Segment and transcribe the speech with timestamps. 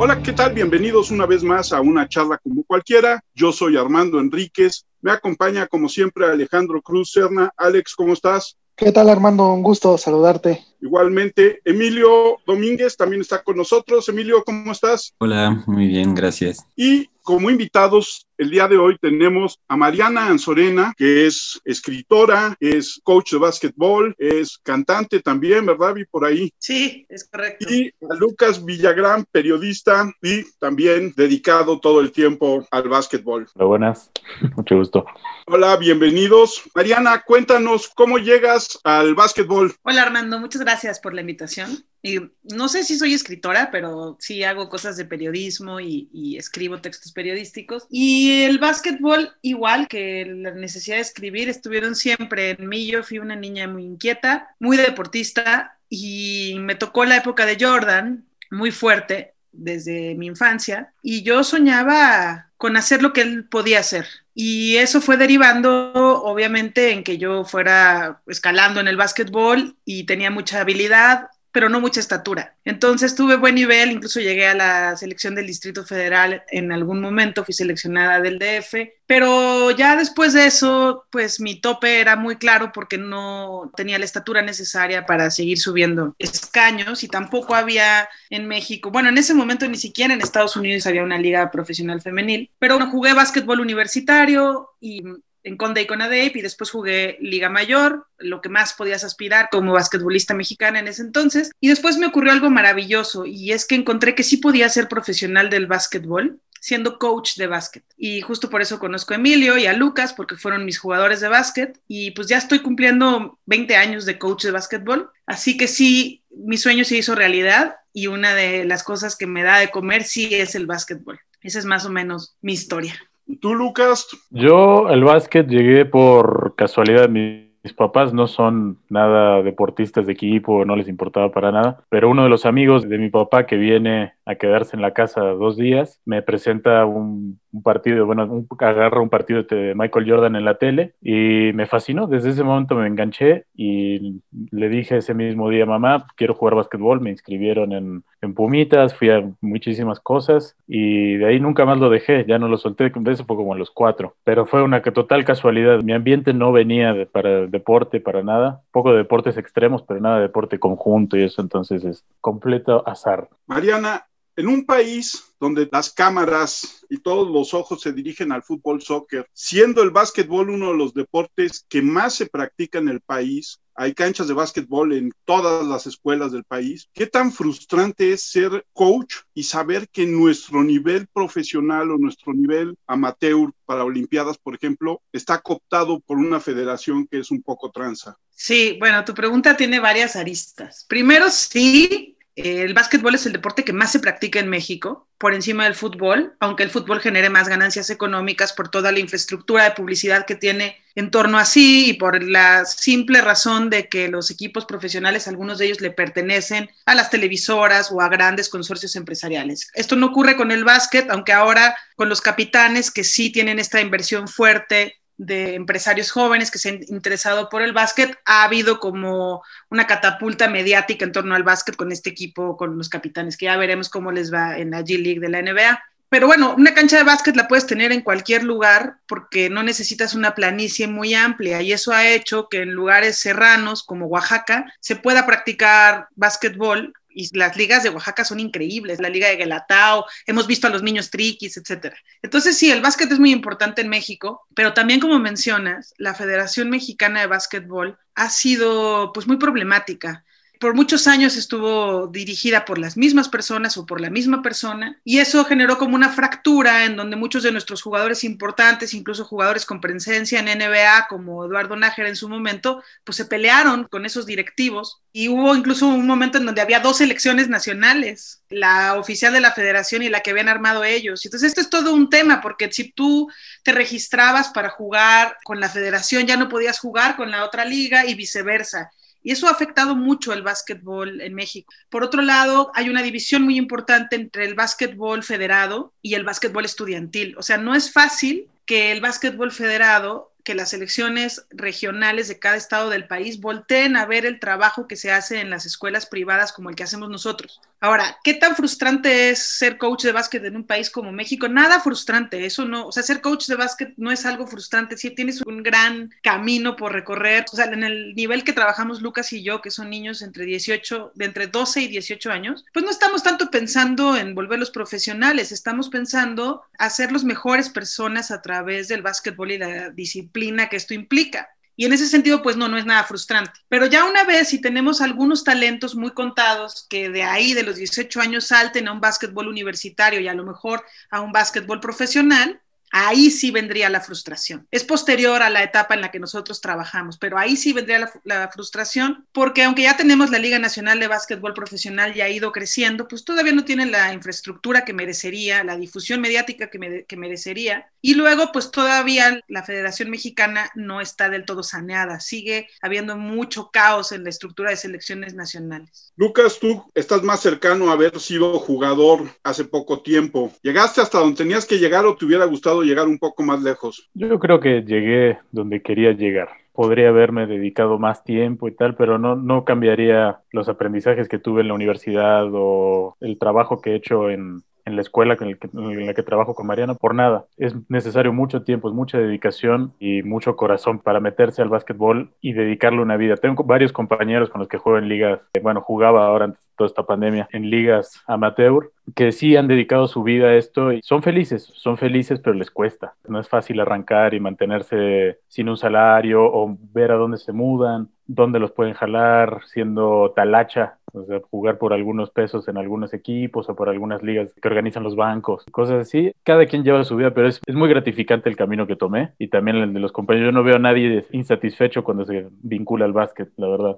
[0.00, 0.54] Hola, ¿qué tal?
[0.54, 3.20] Bienvenidos una vez más a una charla como cualquiera.
[3.34, 4.86] Yo soy Armando Enríquez.
[5.00, 7.52] Me acompaña como siempre Alejandro Cruz Serna.
[7.56, 8.56] Alex, ¿cómo estás?
[8.76, 9.52] ¿Qué tal Armando?
[9.52, 10.64] Un gusto saludarte.
[10.80, 14.08] Igualmente, Emilio Domínguez también está con nosotros.
[14.08, 15.14] Emilio, ¿cómo estás?
[15.18, 16.64] Hola, muy bien, gracias.
[16.76, 22.98] Y como invitados, el día de hoy tenemos a Mariana Anzorena, que es escritora, es
[23.04, 25.92] coach de básquetbol, es cantante también, ¿verdad?
[25.92, 26.50] Vi por ahí.
[26.56, 27.66] Sí, es correcto.
[27.68, 33.46] Y a Lucas Villagrán, periodista y también dedicado todo el tiempo al básquetbol.
[33.56, 34.10] Hola, buenas,
[34.56, 35.04] mucho gusto.
[35.44, 36.62] Hola, bienvenidos.
[36.74, 39.74] Mariana, cuéntanos cómo llegas al básquetbol.
[39.82, 41.84] Hola Armando, muchas gracias por la invitación.
[42.02, 47.12] Y no sé si soy escritora, pero sí hago cosas de periodismo y, escribo textos
[47.12, 47.86] periodísticos.
[47.90, 52.86] Y el básquetbol, igual que la necesidad de escribir, estuvieron siempre en mí.
[52.86, 58.26] Yo fui una niña muy inquieta, muy deportista y me tocó la época de Jordan,
[58.50, 60.92] muy fuerte desde mi infancia.
[61.02, 64.06] Y yo soñaba con hacer lo que él podía hacer.
[64.34, 70.30] Y eso fue derivando, obviamente, en que yo fuera escalando en el básquetbol y tenía
[70.30, 72.56] mucha habilidad, pero no mucha estatura.
[72.64, 77.44] Entonces tuve buen nivel, incluso llegué a la selección del Distrito Federal en algún momento,
[77.44, 78.74] fui seleccionada del DF,
[79.06, 84.04] pero ya después de eso, pues mi tope era muy claro porque no tenía la
[84.04, 89.66] estatura necesaria para seguir subiendo escaños y tampoco había en México, bueno, en ese momento
[89.68, 95.02] ni siquiera en Estados Unidos había una liga profesional femenil, pero jugué básquetbol universitario y
[95.48, 99.72] en Conde y Conadep y después jugué Liga Mayor, lo que más podías aspirar como
[99.72, 101.50] basquetbolista mexicana en ese entonces.
[101.60, 105.50] Y después me ocurrió algo maravilloso y es que encontré que sí podía ser profesional
[105.50, 107.84] del básquetbol siendo coach de básquet.
[107.96, 111.28] Y justo por eso conozco a Emilio y a Lucas, porque fueron mis jugadores de
[111.28, 111.80] básquet.
[111.86, 115.10] Y pues ya estoy cumpliendo 20 años de coach de básquetbol.
[115.24, 119.42] Así que sí, mi sueño se hizo realidad y una de las cosas que me
[119.42, 121.20] da de comer sí es el básquetbol.
[121.40, 122.98] Esa es más o menos mi historia.
[123.40, 124.08] ¿Tú, Lucas?
[124.30, 127.08] Yo el básquet llegué por casualidad.
[127.08, 132.08] Mi mis papás no son nada deportistas de equipo, no les importaba para nada, pero
[132.08, 135.56] uno de los amigos de mi papá que viene a quedarse en la casa dos
[135.56, 140.56] días me presenta un, partido, bueno, un, agarra un partido de Michael Jordan en la
[140.56, 142.06] tele y me fascinó.
[142.06, 144.20] Desde ese momento me enganché y
[144.50, 149.10] le dije ese mismo día, mamá, quiero jugar básquetbol, me inscribieron en, en Pumitas, fui
[149.10, 153.24] a muchísimas cosas y de ahí nunca más lo dejé, ya no lo solté, eso
[153.24, 155.82] fue como a los cuatro, pero fue una total casualidad.
[155.82, 160.22] Mi ambiente no venía para deporte para nada, poco de deportes extremos, pero nada de
[160.22, 163.28] deporte conjunto y eso entonces es completo azar.
[163.46, 164.06] Mariana,
[164.38, 169.26] en un país donde las cámaras y todos los ojos se dirigen al fútbol soccer,
[169.32, 173.94] siendo el básquetbol uno de los deportes que más se practica en el país, hay
[173.94, 176.88] canchas de básquetbol en todas las escuelas del país.
[176.94, 182.76] ¿Qué tan frustrante es ser coach y saber que nuestro nivel profesional o nuestro nivel
[182.86, 188.16] amateur para Olimpiadas, por ejemplo, está cooptado por una federación que es un poco tranza?
[188.30, 190.86] Sí, bueno, tu pregunta tiene varias aristas.
[190.88, 195.64] Primero, sí, el básquetbol es el deporte que más se practica en México, por encima
[195.64, 200.24] del fútbol, aunque el fútbol genere más ganancias económicas por toda la infraestructura de publicidad
[200.26, 204.64] que tiene en torno a sí y por la simple razón de que los equipos
[204.64, 209.70] profesionales, algunos de ellos le pertenecen a las televisoras o a grandes consorcios empresariales.
[209.74, 213.80] Esto no ocurre con el básquet, aunque ahora con los capitanes que sí tienen esta
[213.80, 219.42] inversión fuerte de empresarios jóvenes que se han interesado por el básquet, ha habido como
[219.68, 223.56] una catapulta mediática en torno al básquet con este equipo, con los capitanes, que ya
[223.56, 225.82] veremos cómo les va en la G League de la NBA.
[226.08, 230.14] Pero bueno, una cancha de básquet la puedes tener en cualquier lugar porque no necesitas
[230.14, 234.96] una planicie muy amplia y eso ha hecho que en lugares serranos como Oaxaca se
[234.96, 240.46] pueda practicar básquetbol y las ligas de Oaxaca son increíbles, la liga de Guelatao, hemos
[240.46, 241.96] visto a los niños triquis, etcétera.
[242.22, 246.70] Entonces sí, el básquet es muy importante en México, pero también como mencionas, la Federación
[246.70, 250.24] Mexicana de Básquetbol ha sido pues muy problemática
[250.58, 255.18] por muchos años estuvo dirigida por las mismas personas o por la misma persona y
[255.18, 259.80] eso generó como una fractura en donde muchos de nuestros jugadores importantes, incluso jugadores con
[259.80, 265.00] presencia en NBA como Eduardo Nájera en su momento, pues se pelearon con esos directivos
[265.12, 269.52] y hubo incluso un momento en donde había dos elecciones nacionales, la oficial de la
[269.52, 271.24] federación y la que habían armado ellos.
[271.24, 273.28] Entonces esto es todo un tema porque si tú
[273.62, 278.06] te registrabas para jugar con la federación ya no podías jugar con la otra liga
[278.06, 278.90] y viceversa.
[279.22, 281.72] Y eso ha afectado mucho el básquetbol en México.
[281.90, 286.64] Por otro lado, hay una división muy importante entre el básquetbol federado y el básquetbol
[286.64, 287.36] estudiantil.
[287.36, 292.56] O sea, no es fácil que el básquetbol federado que las elecciones regionales de cada
[292.56, 296.54] estado del país volteen a ver el trabajo que se hace en las escuelas privadas
[296.54, 297.60] como el que hacemos nosotros.
[297.80, 301.48] Ahora, ¿qué tan frustrante es ser coach de básquet en un país como México?
[301.48, 305.10] Nada frustrante, eso no, o sea, ser coach de básquet no es algo frustrante, sí
[305.10, 309.42] tienes un gran camino por recorrer, o sea, en el nivel que trabajamos Lucas y
[309.42, 313.22] yo, que son niños entre 18, de entre 12 y 18 años, pues no estamos
[313.22, 319.52] tanto pensando en volverlos profesionales, estamos pensando hacer los mejores personas a través del básquetbol
[319.52, 320.37] y la disciplina
[320.68, 321.48] que esto implica.
[321.76, 323.52] Y en ese sentido, pues no, no es nada frustrante.
[323.68, 327.76] Pero ya una vez, si tenemos algunos talentos muy contados que de ahí, de los
[327.76, 332.60] 18 años, salten a un básquetbol universitario y a lo mejor a un básquetbol profesional,
[332.90, 334.66] ahí sí vendría la frustración.
[334.70, 338.48] Es posterior a la etapa en la que nosotros trabajamos, pero ahí sí vendría la,
[338.48, 343.08] frustración, porque aunque ya tenemos la Liga Nacional de Básquetbol Profesional y ha ido creciendo,
[343.08, 348.52] pues todavía no tiene la infraestructura que merecería, la difusión mediática que, merecería, y luego
[348.52, 354.24] pues todavía la Federación Mexicana no está del todo saneada, sigue habiendo mucho caos en
[354.24, 356.12] la estructura de selecciones nacionales.
[356.16, 360.52] Lucas, tú estás más cercano a haber sido jugador hace poco tiempo.
[360.62, 364.08] ¿Llegaste hasta donde tenías que llegar o te hubiera gustado llegar un poco más lejos?
[364.14, 366.48] Yo creo que llegué donde quería llegar.
[366.72, 371.62] Podría haberme dedicado más tiempo y tal, pero no, no cambiaría los aprendizajes que tuve
[371.62, 376.14] en la universidad o el trabajo que he hecho en, en la escuela en, la
[376.14, 377.46] que trabajo con Mariana por nada.
[377.56, 383.02] Es necesario mucho tiempo, mucha dedicación y mucho corazón para meterse al básquetbol y dedicarle
[383.02, 383.36] una vida.
[383.36, 386.66] Tengo varios compañeros con los que juego en ligas, eh, bueno, jugaba ahora antes de
[386.76, 391.00] toda esta pandemia en ligas amateur que sí han dedicado su vida a esto y
[391.02, 393.14] son felices, son felices, pero les cuesta.
[393.26, 398.10] No es fácil arrancar y mantenerse sin un salario o ver a dónde se mudan,
[398.28, 403.68] dónde los pueden jalar siendo talacha, o sea, jugar por algunos pesos en algunos equipos
[403.68, 406.32] o por algunas ligas que organizan los bancos, cosas así.
[406.44, 409.48] Cada quien lleva su vida, pero es, es muy gratificante el camino que tomé y
[409.48, 410.48] también el de los compañeros.
[410.48, 413.96] Yo no veo a nadie insatisfecho cuando se vincula al básquet, la verdad.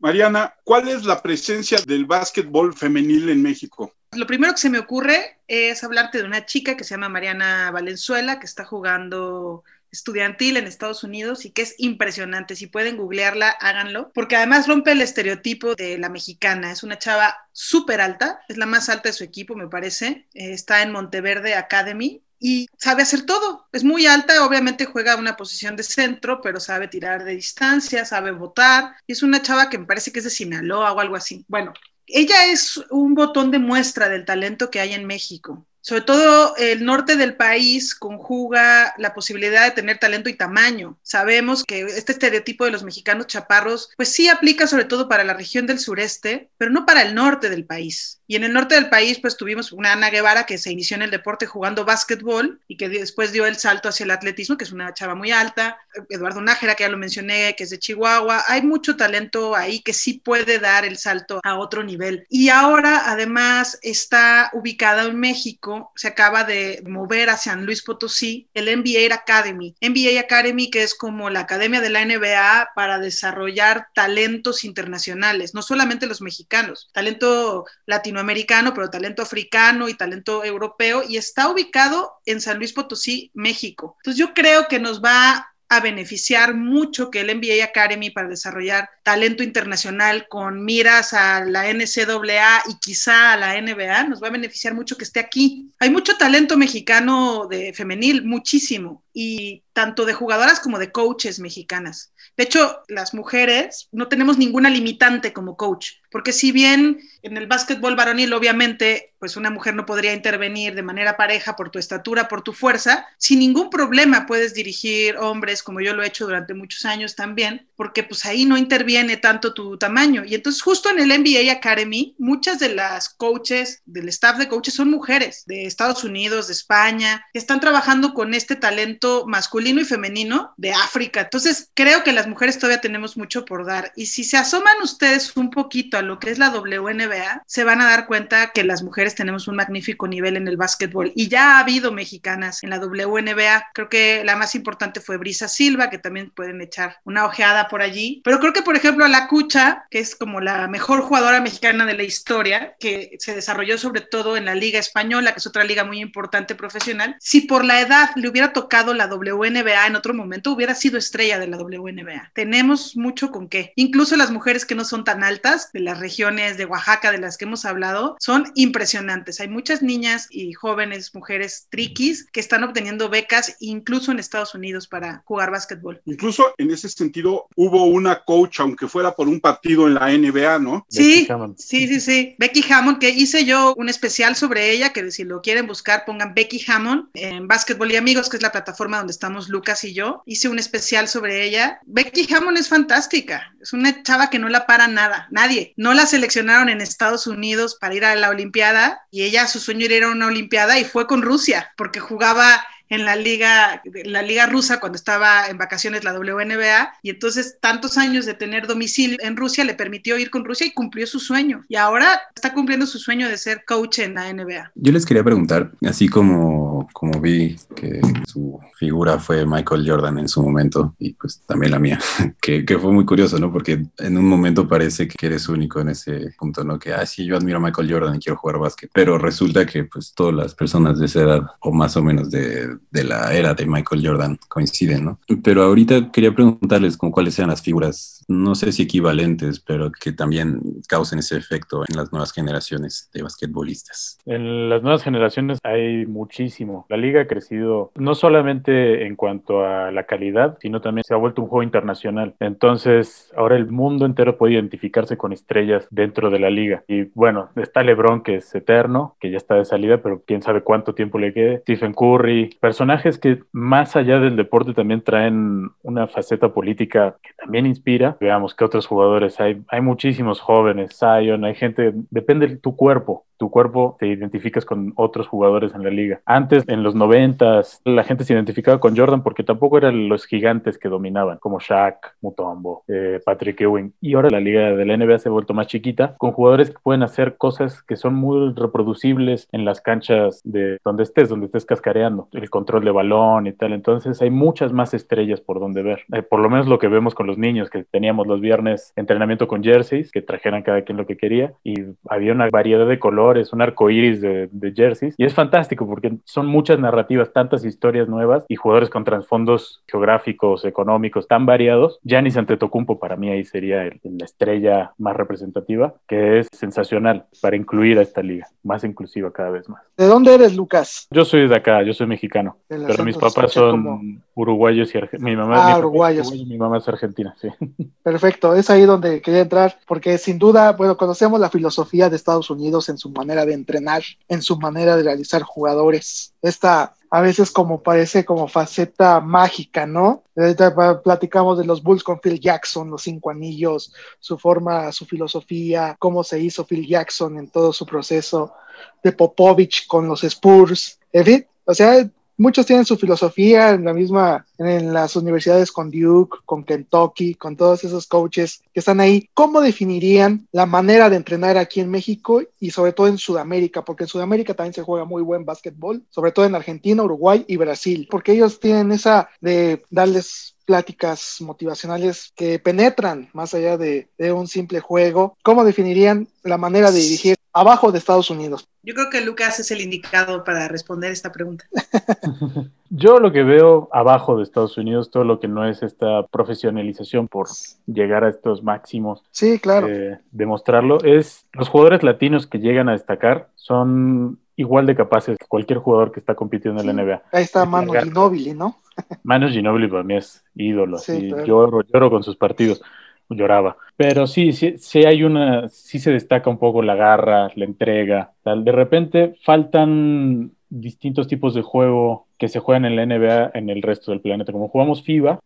[0.00, 3.92] Mariana, ¿cuál es la presencia del básquetbol femenil en México?
[4.14, 7.70] Lo primero que se me ocurre es hablarte de una chica que se llama Mariana
[7.70, 12.56] Valenzuela, que está jugando estudiantil en Estados Unidos y que es impresionante.
[12.56, 16.72] Si pueden googlearla, háganlo, porque además rompe el estereotipo de la mexicana.
[16.72, 20.26] Es una chava súper alta, es la más alta de su equipo, me parece.
[20.34, 23.68] Eh, está en Monteverde Academy y sabe hacer todo.
[23.70, 28.32] Es muy alta, obviamente juega una posición de centro, pero sabe tirar de distancia, sabe
[28.32, 28.96] votar.
[29.06, 31.44] Y es una chava que me parece que es de Sinaloa o algo así.
[31.48, 31.72] Bueno,
[32.06, 35.66] ella es un botón de muestra del talento que hay en México.
[35.82, 40.96] Sobre todo el norte del país conjuga la posibilidad de tener talento y tamaño.
[41.02, 45.34] Sabemos que este estereotipo de los mexicanos chaparros, pues sí aplica sobre todo para la
[45.34, 48.20] región del sureste, pero no para el norte del país.
[48.28, 51.02] Y en el norte del país, pues tuvimos una Ana Guevara que se inició en
[51.02, 54.72] el deporte jugando básquetbol y que después dio el salto hacia el atletismo, que es
[54.72, 55.76] una chava muy alta.
[56.08, 58.44] Eduardo Nájera, que ya lo mencioné, que es de Chihuahua.
[58.46, 62.24] Hay mucho talento ahí que sí puede dar el salto a otro nivel.
[62.30, 68.48] Y ahora, además, está ubicada en México se acaba de mover a San Luis Potosí
[68.54, 69.74] el NBA Academy.
[69.80, 75.62] NBA Academy que es como la academia de la NBA para desarrollar talentos internacionales, no
[75.62, 82.40] solamente los mexicanos, talento latinoamericano, pero talento africano y talento europeo y está ubicado en
[82.40, 83.96] San Luis Potosí, México.
[83.98, 88.90] Entonces yo creo que nos va a beneficiar mucho que el NBA Academy para desarrollar
[89.02, 94.32] talento internacional con miras a la NCAA y quizá a la NBA, nos va a
[94.32, 95.72] beneficiar mucho que esté aquí.
[95.78, 102.12] Hay mucho talento mexicano de femenil, muchísimo, y tanto de jugadoras como de coaches mexicanas.
[102.36, 107.46] De hecho, las mujeres no tenemos ninguna limitante como coach, porque si bien en el
[107.46, 112.26] básquetbol varonil, obviamente, pues una mujer no podría intervenir de manera pareja por tu estatura,
[112.26, 116.54] por tu fuerza, sin ningún problema puedes dirigir hombres, como yo lo he hecho durante
[116.54, 120.24] muchos años también, porque pues ahí no interviene tanto tu tamaño.
[120.24, 124.74] Y entonces justo en el NBA Academy, muchas de las coaches, del staff de coaches
[124.74, 129.84] son mujeres de Estados Unidos, de España, que están trabajando con este talento masculino y
[129.84, 131.20] femenino de África.
[131.20, 133.92] Entonces creo que las mujeres todavía tenemos mucho por dar.
[133.94, 137.86] Y si se asoman ustedes un poquito lo que es la WNBA, se van a
[137.86, 141.12] dar cuenta que las mujeres tenemos un magnífico nivel en el básquetbol.
[141.14, 143.70] Y ya ha habido mexicanas en la WNBA.
[143.74, 147.82] Creo que la más importante fue Brisa Silva, que también pueden echar una ojeada por
[147.82, 148.20] allí.
[148.24, 151.86] Pero creo que, por ejemplo, a la Cucha, que es como la mejor jugadora mexicana
[151.86, 155.64] de la historia, que se desarrolló sobre todo en la Liga Española, que es otra
[155.64, 160.14] liga muy importante profesional, si por la edad le hubiera tocado la WNBA en otro
[160.14, 162.30] momento, hubiera sido estrella de la WNBA.
[162.34, 163.72] Tenemos mucho con qué.
[163.76, 167.36] Incluso las mujeres que no son tan altas, de las regiones de Oaxaca de las
[167.36, 169.40] que hemos hablado, son impresionantes.
[169.40, 174.88] Hay muchas niñas y jóvenes mujeres triquis que están obteniendo becas incluso en Estados Unidos
[174.88, 176.00] para jugar básquetbol.
[176.06, 180.58] Incluso en ese sentido hubo una coach, aunque fuera por un partido en la NBA,
[180.60, 180.86] ¿no?
[180.88, 182.34] Sí, sí, sí, sí.
[182.38, 186.34] Becky Hammond, que hice yo un especial sobre ella, que si lo quieren buscar, pongan
[186.34, 190.22] Becky Hammond en Básquetbol y Amigos, que es la plataforma donde estamos Lucas y yo.
[190.24, 191.80] Hice un especial sobre ella.
[191.84, 193.52] Becky Hammond es fantástica.
[193.60, 195.74] Es una chava que no la para nada, nadie.
[195.82, 199.86] No la seleccionaron en Estados Unidos para ir a la Olimpiada y ella, su sueño
[199.86, 204.20] era ir a una Olimpiada y fue con Rusia, porque jugaba en la liga, la
[204.20, 209.16] liga rusa cuando estaba en vacaciones la WNBA y entonces tantos años de tener domicilio
[209.22, 212.84] en Rusia le permitió ir con Rusia y cumplió su sueño y ahora está cumpliendo
[212.86, 214.72] su sueño de ser coach en la NBA.
[214.74, 220.28] Yo les quería preguntar, así como, como vi que su figura fue Michael Jordan en
[220.28, 221.98] su momento y pues también la mía,
[222.42, 223.50] que, que fue muy curioso, ¿no?
[223.50, 226.78] Porque en un momento parece que eres único en ese punto, ¿no?
[226.78, 229.84] Que, ah, sí, yo admiro a Michael Jordan y quiero jugar básquet, pero resulta que
[229.84, 233.54] pues todas las personas de esa edad o más o menos de de la era
[233.54, 235.18] de Michael Jordan coinciden, ¿no?
[235.42, 240.12] Pero ahorita quería preguntarles con cuáles sean las figuras, no sé si equivalentes, pero que
[240.12, 244.18] también causen ese efecto en las nuevas generaciones de basquetbolistas.
[244.26, 246.86] En las nuevas generaciones hay muchísimo.
[246.88, 251.18] La liga ha crecido no solamente en cuanto a la calidad, sino también se ha
[251.18, 252.34] vuelto un juego internacional.
[252.40, 256.84] Entonces, ahora el mundo entero puede identificarse con estrellas dentro de la liga.
[256.88, 260.62] Y bueno, está LeBron, que es eterno, que ya está de salida, pero quién sabe
[260.62, 261.58] cuánto tiempo le quede.
[261.60, 267.66] Stephen Curry, personajes que más allá del deporte también traen una faceta política que también
[267.66, 268.16] inspira.
[268.18, 269.62] Veamos qué otros jugadores hay.
[269.68, 274.92] Hay muchísimos jóvenes, Zion, hay gente, depende de tu cuerpo tu cuerpo te identificas con
[274.94, 276.20] otros jugadores en la liga.
[276.26, 280.78] Antes, en los noventas, la gente se identificaba con Jordan porque tampoco eran los gigantes
[280.78, 283.94] que dominaban, como Shaq, Mutombo, eh, Patrick Ewing.
[284.00, 286.76] Y ahora la liga de la NBA se ha vuelto más chiquita, con jugadores que
[286.80, 291.66] pueden hacer cosas que son muy reproducibles en las canchas de donde estés, donde estés
[291.66, 293.72] cascareando, el control de balón y tal.
[293.72, 296.04] Entonces hay muchas más estrellas por donde ver.
[296.12, 299.48] Eh, por lo menos lo que vemos con los niños, que teníamos los viernes entrenamiento
[299.48, 301.74] con jerseys, que trajeran cada quien lo que quería, y
[302.08, 305.14] había una variedad de colores es un arco iris de, de, jerseys.
[305.16, 310.64] Y es fantástico porque son muchas narrativas, tantas historias nuevas y jugadores con trasfondos geográficos,
[310.64, 311.98] económicos tan variados.
[312.02, 317.98] Giannis Antetokounmpo para mí ahí sería la estrella más representativa, que es sensacional para incluir
[317.98, 319.82] a esta liga, más inclusiva cada vez más.
[319.96, 321.06] ¿De dónde eres, Lucas?
[321.10, 325.18] Yo soy de acá, yo soy mexicano, pero mis papás son uruguayos y.
[325.18, 326.32] Mi mamá, ah, uruguayos.
[326.32, 327.48] mi mamá es argentina, sí.
[328.02, 332.50] Perfecto, es ahí donde quería entrar, porque sin duda, bueno, conocemos la filosofía de Estados
[332.50, 336.34] Unidos en su manera de entrenar, en su manera de realizar jugadores.
[336.42, 340.22] Esta a veces como parece como faceta mágica, ¿no?
[340.34, 345.94] Ahorita platicamos de los Bulls con Phil Jackson, los cinco anillos, su forma, su filosofía,
[345.98, 348.54] cómo se hizo Phil Jackson en todo su proceso,
[349.02, 353.92] de Popovich con los Spurs, en fin, o sea, muchos tienen su filosofía en la
[353.92, 359.28] misma, en las universidades con Duke, con Kentucky, con todos esos coaches que están ahí.
[359.34, 363.84] ¿Cómo definirían la manera de entrenar aquí en México y sobre todo en Sudamérica?
[363.84, 367.56] Porque en Sudamérica también se juega muy buen básquetbol, sobre todo en Argentina, Uruguay y
[367.56, 374.32] Brasil, porque ellos tienen esa de darles pláticas motivacionales que penetran más allá de, de,
[374.32, 375.36] un simple juego.
[375.42, 378.68] ¿Cómo definirían la manera de dirigir abajo de Estados Unidos?
[378.82, 381.64] Yo creo que Lucas es el indicado para responder esta pregunta.
[382.90, 387.28] Yo lo que veo abajo de Estados Unidos, todo lo que no es esta profesionalización
[387.28, 387.48] por
[387.86, 389.88] llegar a estos máximos, sí, claro.
[389.88, 395.46] Eh, demostrarlo, es los jugadores latinos que llegan a destacar son igual de capaces que
[395.46, 397.22] cualquier jugador que está compitiendo en la NBA.
[397.32, 398.78] Ahí está Manu Ginobili, ¿no?
[399.22, 402.82] Manu Ginobili para mí es ídolo, sí, lloro, lloro con sus partidos
[403.28, 403.76] lloraba.
[403.96, 408.32] Pero sí, sí, sí hay una, sí se destaca un poco la garra, la entrega,
[408.42, 408.64] tal.
[408.64, 413.82] De repente faltan distintos tipos de juego que se juegan en la NBA en el
[413.82, 414.50] resto del planeta.
[414.50, 415.38] Como jugamos FIBA,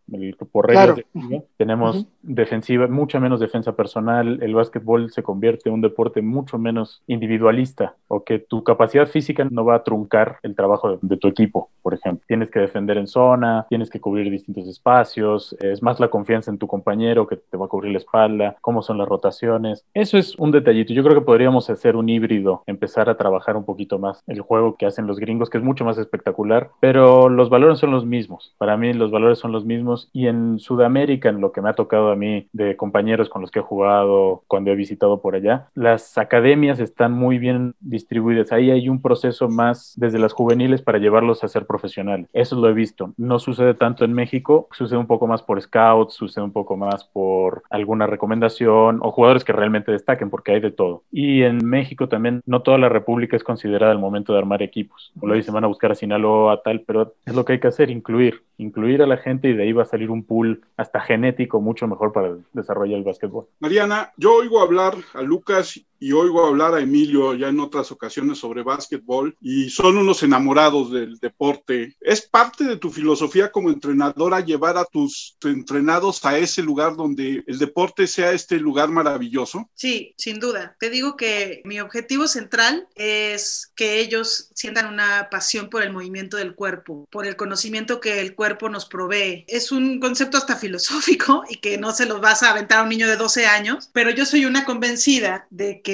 [0.51, 4.39] por reglas de FIBA, tenemos defensiva, mucha menos defensa personal.
[4.41, 9.47] El básquetbol se convierte en un deporte mucho menos individualista o que tu capacidad física
[9.47, 12.25] no va a truncar el trabajo de, tu equipo, por ejemplo.
[12.27, 16.57] Tienes que defender en zona, tienes que cubrir distintos espacios, es más la confianza en
[16.57, 19.85] tu compañero que te va a cubrir la espalda, cómo son las rotaciones.
[19.93, 20.93] Eso es un detallito.
[20.93, 24.77] Yo creo que podríamos hacer un híbrido, empezar a trabajar un poquito más el juego
[24.77, 28.53] que hacen los gringos, que es mucho más espectacular pero los valores son los mismos.
[28.57, 31.73] Para mí los valores son los mismos y en Sudamérica, en lo que me ha
[31.73, 35.67] tocado a mí de compañeros con los que he jugado cuando he visitado por allá.
[35.75, 38.51] Las academias están muy bien distribuidas.
[38.51, 42.29] Ahí hay un proceso más desde las juveniles para llevarlos a ser profesionales.
[42.33, 43.13] Eso lo he visto.
[43.17, 47.03] No sucede tanto en México, sucede un poco más por scouts, sucede un poco más
[47.05, 51.03] por alguna recomendación o jugadores que realmente destaquen, porque hay de todo.
[51.11, 55.11] Y en México también no toda la República es considerada el momento de armar equipos.
[55.21, 57.89] Lo dicen, van a buscar a Sinaloa, tal, pero es lo que hay que hacer,
[57.89, 61.61] incluir, incluir a la gente y de ahí va a salir un pool hasta genético
[61.61, 63.47] mucho mejor para desarrollar el básquetbol.
[63.59, 68.37] Mariana, yo oigo hablar a Lucas y oigo hablar a Emilio ya en otras ocasiones
[68.39, 71.95] sobre básquetbol y son unos enamorados del deporte.
[72.01, 77.43] ¿Es parte de tu filosofía como entrenadora llevar a tus entrenados a ese lugar donde
[77.47, 79.69] el deporte sea este lugar maravilloso?
[79.75, 80.75] Sí, sin duda.
[80.79, 86.37] Te digo que mi objetivo central es que ellos sientan una pasión por el movimiento
[86.37, 89.45] del cuerpo, por el conocimiento que el cuerpo nos provee.
[89.47, 92.89] Es un concepto hasta filosófico y que no se lo vas a aventar a un
[92.89, 95.86] niño de 12 años, pero yo soy una convencida de que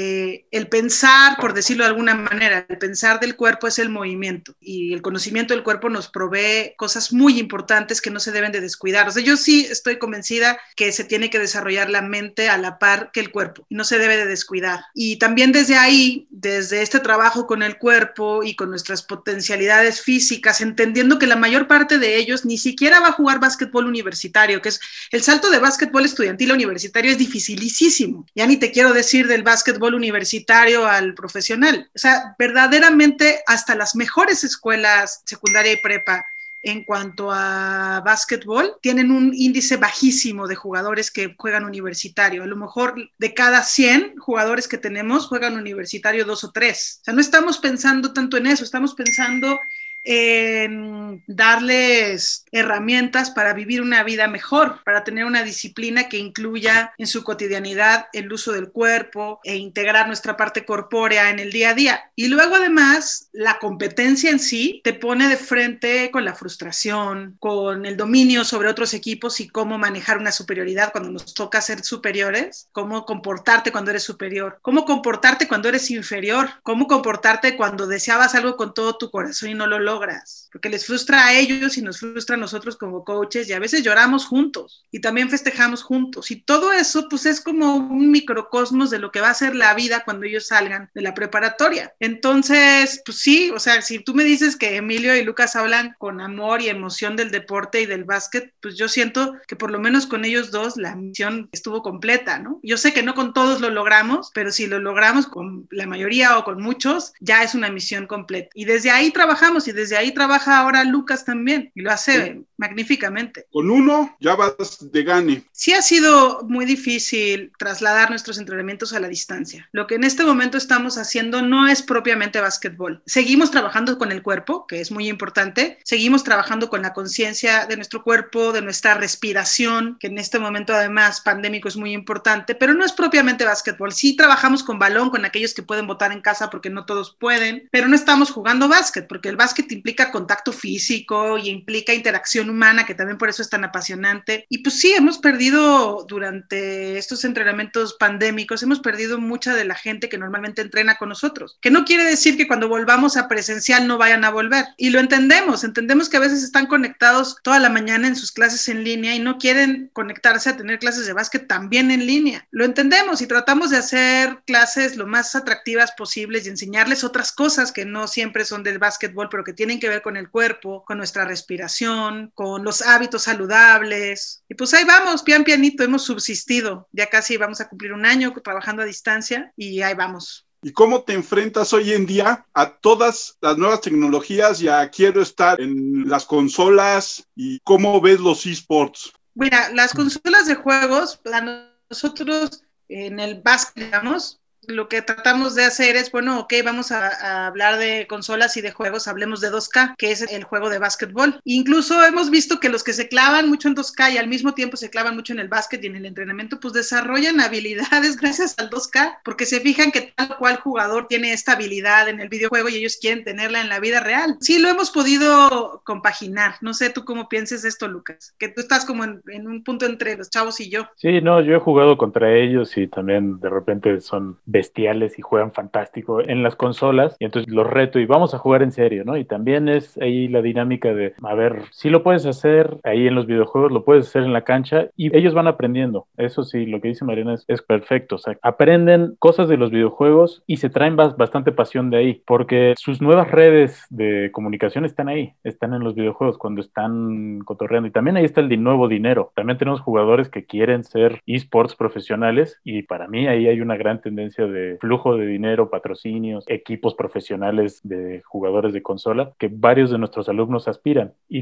[0.51, 4.93] el pensar, por decirlo de alguna manera, el pensar del cuerpo es el movimiento y
[4.93, 9.07] el conocimiento del cuerpo nos provee cosas muy importantes que no se deben de descuidar.
[9.07, 12.79] O sea, yo sí estoy convencida que se tiene que desarrollar la mente a la
[12.79, 14.81] par que el cuerpo y no se debe de descuidar.
[14.93, 20.61] Y también desde ahí, desde este trabajo con el cuerpo y con nuestras potencialidades físicas,
[20.61, 24.69] entendiendo que la mayor parte de ellos ni siquiera va a jugar básquetbol universitario, que
[24.69, 24.79] es
[25.11, 28.25] el salto de básquetbol estudiantil a universitario es dificilísimo.
[28.35, 31.89] Ya ni te quiero decir del básquetbol universitario al profesional.
[31.93, 36.25] O sea, verdaderamente hasta las mejores escuelas secundaria y prepa
[36.63, 42.43] en cuanto a básquetbol, tienen un índice bajísimo de jugadores que juegan universitario.
[42.43, 46.99] A lo mejor de cada 100 jugadores que tenemos, juegan universitario dos o tres.
[47.01, 49.59] O sea, no estamos pensando tanto en eso, estamos pensando
[50.03, 57.07] en darles herramientas para vivir una vida mejor, para tener una disciplina que incluya en
[57.07, 61.73] su cotidianidad el uso del cuerpo e integrar nuestra parte corpórea en el día a
[61.73, 62.11] día.
[62.15, 67.85] Y luego además la competencia en sí te pone de frente con la frustración, con
[67.85, 72.67] el dominio sobre otros equipos y cómo manejar una superioridad cuando nos toca ser superiores,
[72.71, 78.57] cómo comportarte cuando eres superior, cómo comportarte cuando eres inferior, cómo comportarte cuando deseabas algo
[78.57, 81.81] con todo tu corazón y no lo logras logras, porque les frustra a ellos y
[81.81, 86.31] nos frustra a nosotros como coaches y a veces lloramos juntos y también festejamos juntos
[86.31, 89.73] y todo eso pues es como un microcosmos de lo que va a ser la
[89.75, 91.93] vida cuando ellos salgan de la preparatoria.
[91.99, 96.21] Entonces, pues sí, o sea, si tú me dices que Emilio y Lucas hablan con
[96.21, 100.07] amor y emoción del deporte y del básquet, pues yo siento que por lo menos
[100.07, 102.59] con ellos dos la misión estuvo completa, ¿no?
[102.63, 106.37] Yo sé que no con todos lo logramos, pero si lo logramos con la mayoría
[106.37, 108.49] o con muchos, ya es una misión completa.
[108.55, 112.41] Y desde ahí trabajamos y desde desde ahí trabaja ahora Lucas también y lo hace
[112.63, 113.45] magníficamente.
[113.51, 115.43] Con uno ya vas de gane.
[115.51, 119.67] Sí ha sido muy difícil trasladar nuestros entrenamientos a la distancia.
[119.73, 123.03] Lo que en este momento estamos haciendo no es propiamente básquetbol.
[123.05, 125.77] Seguimos trabajando con el cuerpo, que es muy importante.
[125.83, 130.73] Seguimos trabajando con la conciencia de nuestro cuerpo, de nuestra respiración, que en este momento
[130.73, 133.91] además pandémico es muy importante, pero no es propiamente básquetbol.
[133.91, 137.67] Sí trabajamos con balón, con aquellos que pueden votar en casa porque no todos pueden,
[137.71, 142.85] pero no estamos jugando básquet, porque el básquet implica contacto físico y implica interacción humana,
[142.85, 144.45] que también por eso es tan apasionante.
[144.49, 150.09] Y pues sí, hemos perdido durante estos entrenamientos pandémicos, hemos perdido mucha de la gente
[150.09, 153.97] que normalmente entrena con nosotros, que no quiere decir que cuando volvamos a presencial no
[153.97, 154.65] vayan a volver.
[154.77, 158.67] Y lo entendemos, entendemos que a veces están conectados toda la mañana en sus clases
[158.67, 162.47] en línea y no quieren conectarse a tener clases de básquet también en línea.
[162.51, 167.71] Lo entendemos y tratamos de hacer clases lo más atractivas posibles y enseñarles otras cosas
[167.71, 170.97] que no siempre son del básquetbol, pero que tienen que ver con el cuerpo, con
[170.97, 174.43] nuestra respiración, con los hábitos saludables.
[174.49, 176.87] Y pues ahí vamos, pian pianito, hemos subsistido.
[176.91, 180.47] Ya casi vamos a cumplir un año trabajando a distancia y ahí vamos.
[180.61, 185.21] ¿Y cómo te enfrentas hoy en día a todas las nuevas tecnologías y a quiero
[185.21, 189.11] estar en las consolas y cómo ves los esports?
[189.35, 195.65] Mira, las consolas de juegos, para nosotros en el básquet, digamos, lo que tratamos de
[195.65, 199.95] hacer es, bueno, ok, vamos a, hablar de consolas y de juegos, hablemos de 2K,
[199.97, 201.39] que es el juego de básquetbol.
[201.43, 204.77] Incluso hemos visto que los que se clavan mucho en 2K y al mismo tiempo
[204.77, 208.69] se clavan mucho en el básquet y en el entrenamiento, pues desarrollan habilidades gracias al
[208.69, 212.75] 2K, porque se fijan que tal cual jugador tiene esta habilidad en el videojuego y
[212.75, 214.37] ellos quieren tenerla en la vida real.
[214.39, 216.55] Sí, lo hemos podido compaginar.
[216.61, 219.85] No sé tú cómo pienses esto, Lucas, que tú estás como en, en un punto
[219.85, 220.87] entre los chavos y yo.
[220.95, 225.51] Sí, no, yo he jugado contra ellos y también de repente son bestiales y juegan
[225.51, 229.17] fantástico en las consolas y entonces los reto y vamos a jugar en serio, ¿no?
[229.17, 233.15] Y también es ahí la dinámica de, a ver, si lo puedes hacer ahí en
[233.15, 236.07] los videojuegos, lo puedes hacer en la cancha y ellos van aprendiendo.
[236.17, 238.15] Eso sí, lo que dice Mariana es, perfecto.
[238.15, 242.75] O sea, aprenden cosas de los videojuegos y se traen bastante pasión de ahí, porque
[242.77, 247.87] sus nuevas redes de comunicación están ahí, están en los videojuegos cuando están cotorreando.
[247.87, 249.31] Y también ahí está el nuevo dinero.
[249.35, 254.01] También tenemos jugadores que quieren ser esports profesionales y para mí ahí hay una gran
[254.01, 259.97] tendencia de flujo de dinero, patrocinios, equipos profesionales de jugadores de consola que varios de
[259.97, 261.41] nuestros alumnos aspiran y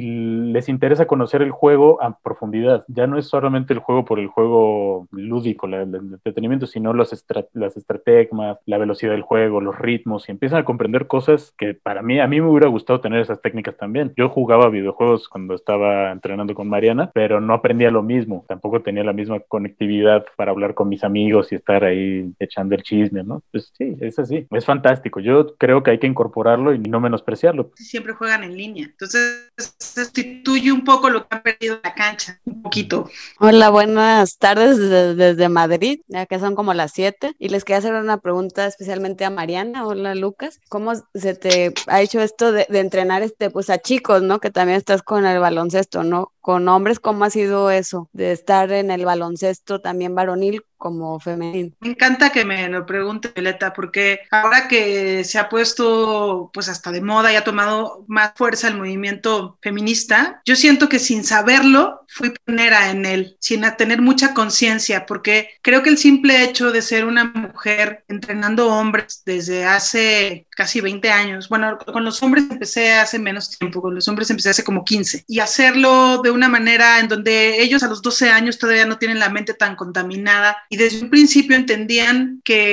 [0.52, 2.86] les interesa conocer el juego a profundidad.
[2.88, 8.58] Ya no es solamente el juego por el juego lúdico, el, entretenimiento, sino las estrategias,
[8.66, 12.28] la velocidad del juego, los ritmos y empiezan a comprender cosas que para mí, a
[12.28, 14.14] mí me hubiera gustado tener esas técnicas también.
[14.18, 18.46] Yo jugaba videojuegos cuando estaba entrenando con Mariana, pero no aprendía lo mismo.
[18.48, 22.84] Tampoco tenía la misma conectividad para hablar con mis amigos y estar ahí echando el
[22.92, 23.42] chisme, ¿no?
[23.52, 24.46] Pues sí, es así.
[24.52, 25.22] Es fantástico.
[25.22, 27.72] Yo creo que hay que incorporarlo y no menospreciarlo.
[27.76, 28.86] Siempre juegan en línea.
[28.86, 29.50] Entonces,
[29.80, 33.10] sustituye un poco lo que han perdido en la cancha, un poquito.
[33.40, 37.36] Hola, buenas tardes desde, Madrid, ya que son como las 7.
[37.40, 39.88] Y les quería hacer una pregunta especialmente a Mariana.
[39.88, 40.60] Hola, Lucas.
[40.68, 44.40] ¿Cómo se te ha hecho esto de, de entrenar este, pues a chicos, ¿no?
[44.40, 46.34] Que también estás con el baloncesto, ¿no?
[46.42, 48.10] Con hombres, ¿cómo ha sido eso?
[48.12, 51.76] De estar en el baloncesto también varonil como femenino.
[51.80, 56.92] Me encanta que me lo pregunte Violeta, porque ahora que se ha puesto pues hasta
[56.92, 62.06] de moda y ha tomado más fuerza el movimiento feminista, yo siento que sin saberlo
[62.08, 66.82] fui pionera en él, sin tener mucha conciencia, porque creo que el simple hecho de
[66.82, 72.94] ser una mujer entrenando hombres desde hace casi 20 años, bueno, con los hombres empecé
[72.94, 77.00] hace menos tiempo, con los hombres empecé hace como 15, y hacerlo de una manera
[77.00, 80.78] en donde ellos a los 12 años todavía no tienen la mente tan contaminada y
[80.78, 82.71] desde un principio entendían que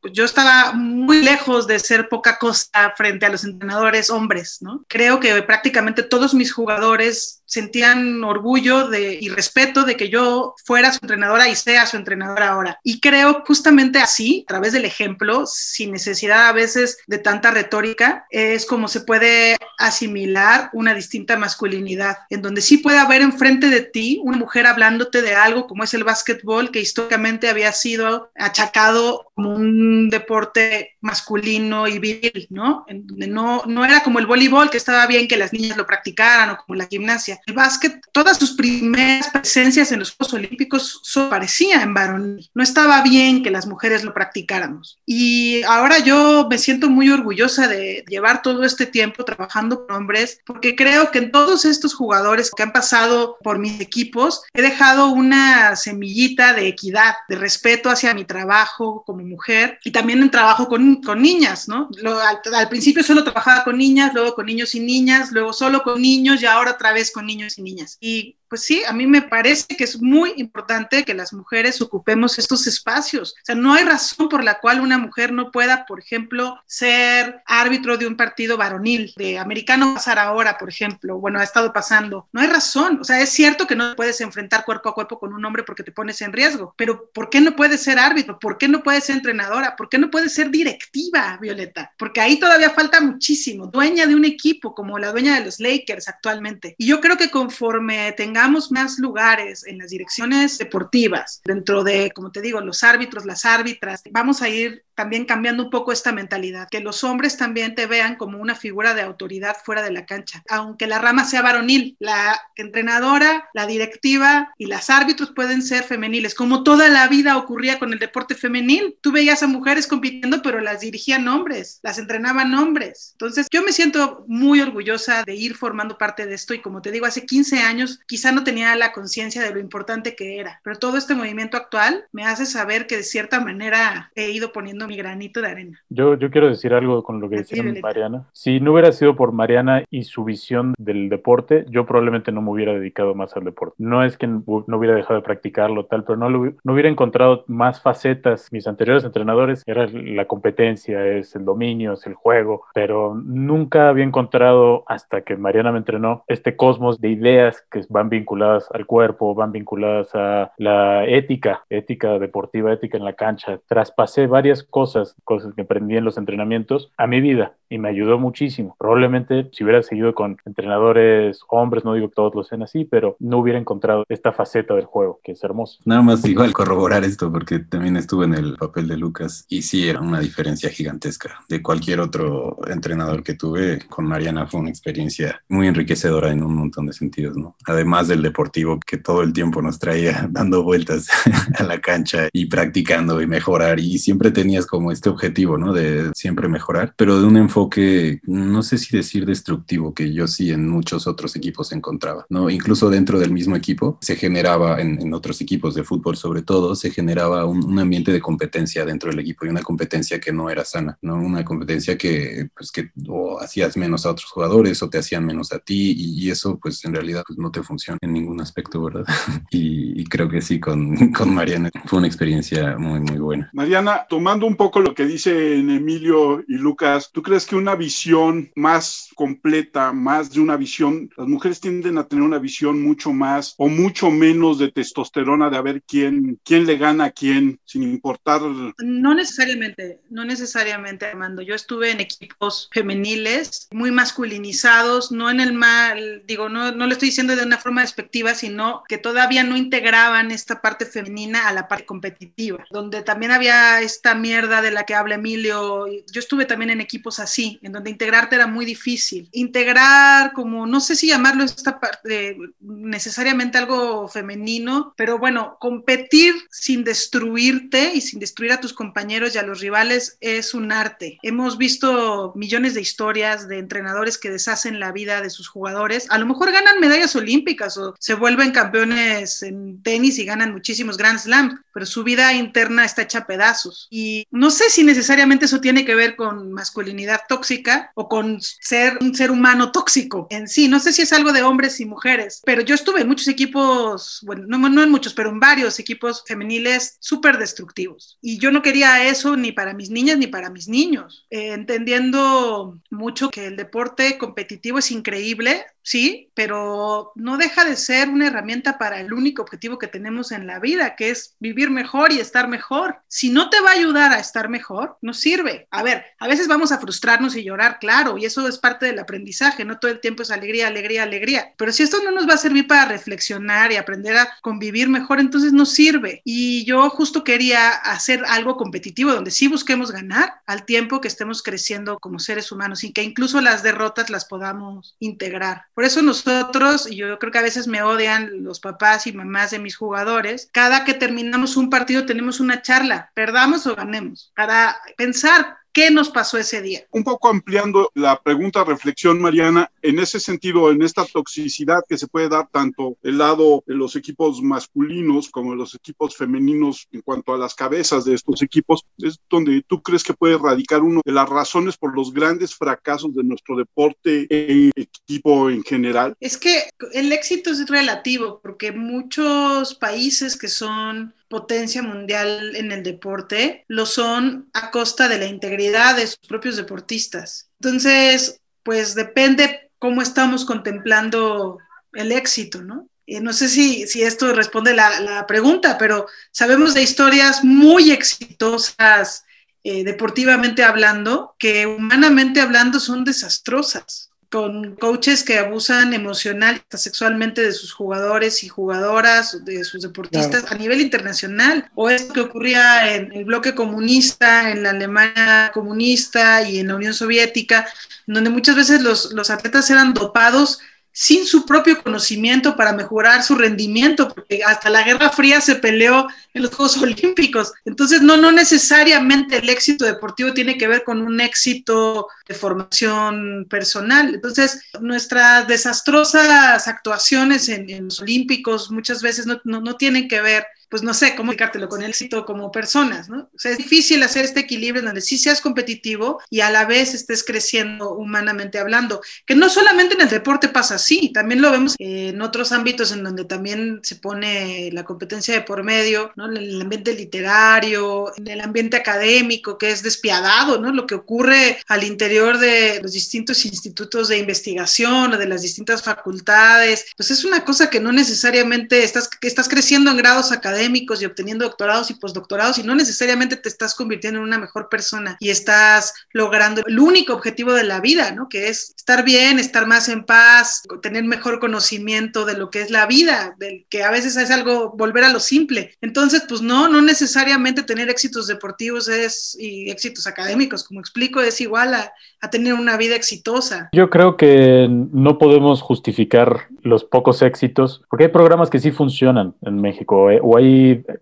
[0.00, 4.84] pues, yo estaba muy lejos de ser poca cosa frente a los entrenadores hombres, ¿no?
[4.88, 10.98] Creo que prácticamente todos mis jugadores sentían orgullo y respeto de que yo fuera su
[11.02, 12.78] entrenadora y sea su entrenadora ahora.
[12.82, 18.26] Y creo justamente así, a través del ejemplo, sin necesidad a veces de tanta retórica,
[18.30, 23.82] es como se puede asimilar una distinta masculinidad, en donde sí puede haber enfrente de
[23.82, 29.30] ti una mujer hablándote de algo como es el básquetbol, que históricamente había sido achacado
[29.34, 32.84] como un deporte masculino y viril, ¿no?
[32.88, 35.86] En donde no, no era como el voleibol, que estaba bien que las niñas lo
[35.86, 37.40] practicaran, o como la gimnasia.
[37.46, 42.50] El básquet, todas sus primeras presencias en los Juegos Olímpicos so parecía en varonil.
[42.54, 44.98] No estaba bien que las mujeres lo practicáramos.
[45.06, 50.40] Y ahora yo me siento muy orgullosa de llevar todo este tiempo trabajando con hombres,
[50.44, 55.08] porque creo que en todos estos jugadores que han pasado por mis equipos, he dejado
[55.08, 60.68] una semillita de equidad, de respeto hacia mi trabajo como mujer y también en trabajo
[60.68, 61.88] con, con niñas, ¿no?
[62.04, 66.02] al, al, principio solo trabajaba con niñas, luego con niños y niñas, luego solo con
[66.02, 67.96] niños y ahora otra vez con niños y niñas.
[68.00, 72.38] Y pues sí, a mí me parece que es muy importante que las mujeres ocupemos
[72.38, 73.32] estos espacios.
[73.32, 77.42] O sea, no hay razón por la cual una mujer no pueda, por ejemplo, ser
[77.46, 82.28] árbitro de un partido varonil, de americano pasar ahora, por ejemplo, bueno, ha estado pasando.
[82.30, 82.98] No hay razón.
[83.00, 85.82] O sea, es cierto que no puedes enfrentar cuerpo a cuerpo con un hombre porque
[85.82, 88.38] te pones en riesgo, pero ¿por qué no puedes ser árbitro?
[88.38, 89.74] ¿Por qué no puedes ser entrenadora?
[89.74, 91.92] ¿Por qué no puedes ser directiva, Violeta?
[91.98, 93.66] Porque ahí todavía falta muchísimo.
[93.66, 96.76] Dueña de un equipo como la dueña de los Lakers actualmente.
[96.78, 102.10] Y yo creo que conforme tengamos tengamos más lugares en las direcciones deportivas, dentro de,
[102.10, 106.12] como te digo, los árbitros, las árbitras, vamos a ir también cambiando un poco esta
[106.12, 110.06] mentalidad, que los hombres también te vean como una figura de autoridad fuera de la
[110.06, 115.84] cancha, aunque la rama sea varonil, la entrenadora, la directiva y las árbitros pueden ser
[115.84, 118.96] femeniles, como toda la vida ocurría con el deporte femenil.
[119.00, 123.10] Tú veías a mujeres compitiendo, pero las dirigían hombres, las entrenaban hombres.
[123.12, 126.90] Entonces, yo me siento muy orgullosa de ir formando parte de esto y como te
[126.90, 130.76] digo, hace 15 años quizá no tenía la conciencia de lo importante que era, pero
[130.76, 134.96] todo este movimiento actual me hace saber que de cierta manera he ido poniendo mi
[134.96, 135.80] granito de arena.
[135.88, 138.24] Yo, yo quiero decir algo con lo que decía Mariana.
[138.32, 142.50] Si no hubiera sido por Mariana y su visión del deporte, yo probablemente no me
[142.50, 143.76] hubiera dedicado más al deporte.
[143.78, 147.80] No es que no hubiera dejado de practicarlo tal, pero no, no hubiera encontrado más
[147.80, 148.48] facetas.
[148.50, 154.04] Mis anteriores entrenadores era la competencia, es el dominio, es el juego, pero nunca había
[154.04, 159.34] encontrado hasta que Mariana me entrenó este cosmos de ideas que van vinculadas al cuerpo,
[159.34, 163.60] van vinculadas a la ética, ética deportiva, ética en la cancha.
[163.66, 168.18] Traspasé varias cosas, cosas que aprendí en los entrenamientos a mi vida y me ayudó
[168.18, 168.76] muchísimo.
[168.78, 173.16] Probablemente si hubiera seguido con entrenadores hombres, no digo que todos lo sean así, pero
[173.18, 175.80] no hubiera encontrado esta faceta del juego, que es hermoso.
[175.84, 179.88] Nada más igual corroborar esto, porque también estuve en el papel de Lucas y sí
[179.88, 183.80] era una diferencia gigantesca de cualquier otro entrenador que tuve.
[183.88, 187.56] Con Mariana fue una experiencia muy enriquecedora en un montón de sentidos, ¿no?
[187.66, 191.08] Además del deportivo que todo el tiempo nos traía dando vueltas
[191.58, 195.72] a la cancha y practicando y mejorar y siempre tenías como este objetivo, ¿no?
[195.72, 200.50] De siempre mejorar, pero de un enfoque, no sé si decir destructivo, que yo sí
[200.50, 202.50] en muchos otros equipos encontraba, ¿no?
[202.50, 206.90] Incluso dentro del mismo equipo se generaba, en, otros equipos de fútbol sobre todo, se
[206.90, 210.98] generaba un, ambiente de competencia dentro del equipo y una competencia que no era sana,
[211.02, 211.16] ¿no?
[211.16, 215.52] Una competencia que, pues, que o hacías menos a otros jugadores o te hacían menos
[215.52, 219.04] a ti y, eso, pues, en realidad pues, no te funciona en ningún aspecto, ¿verdad?
[219.50, 223.50] y, y, creo que sí, con, con Mariana fue una experiencia muy, muy buena.
[223.52, 228.50] Mariana, tomando un poco lo que dicen Emilio y Lucas, ¿tú crees que una visión
[228.54, 233.54] más completa, más de una visión, las mujeres tienden a tener una visión mucho más
[233.58, 237.82] o mucho menos de testosterona de a ver quién, quién le gana a quién, sin
[237.82, 238.42] importar.
[238.78, 241.42] No necesariamente, no necesariamente, Armando.
[241.42, 246.92] Yo estuve en equipos femeniles muy masculinizados, no en el mal, digo, no, no lo
[246.92, 251.52] estoy diciendo de una forma despectiva, sino que todavía no integraban esta parte femenina a
[251.52, 255.86] la parte competitiva, donde también había esta mierda de la que habla Emilio.
[255.86, 259.28] Yo estuve también en equipos así, en donde integrarte era muy difícil.
[259.32, 266.84] Integrar como, no sé si llamarlo esta parte, necesariamente algo femenino, pero bueno, competir sin
[266.84, 271.18] destruirte y sin destruir a tus compañeros y a los rivales es un arte.
[271.22, 276.06] Hemos visto millones de historias de entrenadores que deshacen la vida de sus jugadores.
[276.10, 281.18] A lo mejor ganan medallas olímpicas se vuelven campeones en tenis y ganan muchísimos Grand
[281.18, 283.88] Slam, pero su vida interna está hecha pedazos.
[283.90, 288.98] Y no sé si necesariamente eso tiene que ver con masculinidad tóxica o con ser
[289.00, 290.68] un ser humano tóxico en sí.
[290.68, 294.20] No sé si es algo de hombres y mujeres, pero yo estuve en muchos equipos,
[294.24, 298.18] bueno, no, no en muchos, pero en varios equipos femeniles súper destructivos.
[298.20, 302.80] Y yo no quería eso ni para mis niñas ni para mis niños, eh, entendiendo
[302.90, 308.78] mucho que el deporte competitivo es increíble, sí, pero no deja de ser una herramienta
[308.78, 312.48] para el único objetivo que tenemos en la vida, que es vivir mejor y estar
[312.48, 312.96] mejor.
[313.06, 315.68] Si no te va a ayudar a estar mejor, no sirve.
[315.70, 318.98] A ver, a veces vamos a frustrarnos y llorar, claro, y eso es parte del
[318.98, 321.52] aprendizaje, no todo el tiempo es alegría, alegría, alegría.
[321.56, 325.20] Pero si esto no nos va a servir para reflexionar y aprender a convivir mejor,
[325.20, 326.22] entonces no sirve.
[326.24, 331.42] Y yo justo quería hacer algo competitivo donde sí busquemos ganar al tiempo que estemos
[331.42, 335.66] creciendo como seres humanos y que incluso las derrotas las podamos integrar.
[335.74, 339.50] Por eso nosotros, y yo creo que a veces me odian los papás y mamás
[339.50, 344.76] de mis jugadores, cada que terminamos un partido tenemos una charla, perdamos o ganemos, para
[344.96, 346.86] pensar ¿Qué nos pasó ese día?
[346.92, 352.06] Un poco ampliando la pregunta, reflexión, Mariana, en ese sentido, en esta toxicidad que se
[352.06, 357.00] puede dar tanto el lado de los equipos masculinos como de los equipos femeninos en
[357.00, 361.00] cuanto a las cabezas de estos equipos, es donde tú crees que puede radicar uno
[361.04, 366.14] de las razones por los grandes fracasos de nuestro deporte en equipo en general.
[366.20, 372.82] Es que el éxito es relativo porque muchos países que son potencia mundial en el
[372.82, 377.50] deporte, lo son a costa de la integridad de sus propios deportistas.
[377.60, 381.58] Entonces, pues depende cómo estamos contemplando
[381.92, 382.88] el éxito, ¿no?
[383.06, 387.90] Eh, no sé si, si esto responde la, la, pregunta, pero sabemos de historias muy
[387.90, 389.24] exitosas
[389.62, 397.40] eh, deportivamente hablando, que humanamente hablando son desastrosas con coaches que abusan emocional y sexualmente
[397.40, 401.70] de sus jugadores y jugadoras, de sus deportistas a nivel internacional.
[401.76, 406.74] O esto que ocurría en el bloque comunista, en la Alemania comunista y en la
[406.74, 407.64] Unión Soviética,
[408.08, 410.58] donde muchas veces los, los atletas eran dopados
[410.96, 416.06] sin su propio conocimiento para mejorar su rendimiento, porque hasta la Guerra Fría se peleó
[416.32, 417.52] en los Juegos Olímpicos.
[417.64, 423.44] Entonces, no, no necesariamente el éxito deportivo tiene que ver con un éxito de formación
[423.50, 424.14] personal.
[424.14, 430.46] Entonces, nuestras desastrosas actuaciones en, los Olímpicos muchas veces no, no, no tienen que ver
[430.68, 433.30] pues no sé cómo explicártelo con éxito como personas, ¿no?
[433.34, 436.94] O sea, es difícil hacer este equilibrio donde sí seas competitivo y a la vez
[436.94, 441.74] estés creciendo humanamente hablando, que no solamente en el deporte pasa así, también lo vemos
[441.78, 446.30] en otros ámbitos en donde también se pone la competencia de por medio, ¿no?
[446.30, 450.72] En el ambiente literario, en el ambiente académico, que es despiadado, ¿no?
[450.72, 455.82] Lo que ocurre al interior de los distintos institutos de investigación o de las distintas
[455.82, 461.04] facultades, pues es una cosa que no necesariamente estás, estás creciendo en grados académicos y
[461.04, 465.30] obteniendo doctorados y postdoctorados y no necesariamente te estás convirtiendo en una mejor persona y
[465.30, 468.28] estás logrando el único objetivo de la vida, ¿no?
[468.28, 472.70] Que es estar bien, estar más en paz, tener mejor conocimiento de lo que es
[472.70, 475.74] la vida, del que a veces es algo volver a lo simple.
[475.80, 481.40] Entonces, pues no, no necesariamente tener éxitos deportivos es y éxitos académicos, como explico, es
[481.40, 483.68] igual a, a tener una vida exitosa.
[483.72, 489.34] Yo creo que no podemos justificar los pocos éxitos, porque hay programas que sí funcionan
[489.42, 490.43] en México, eh, o hay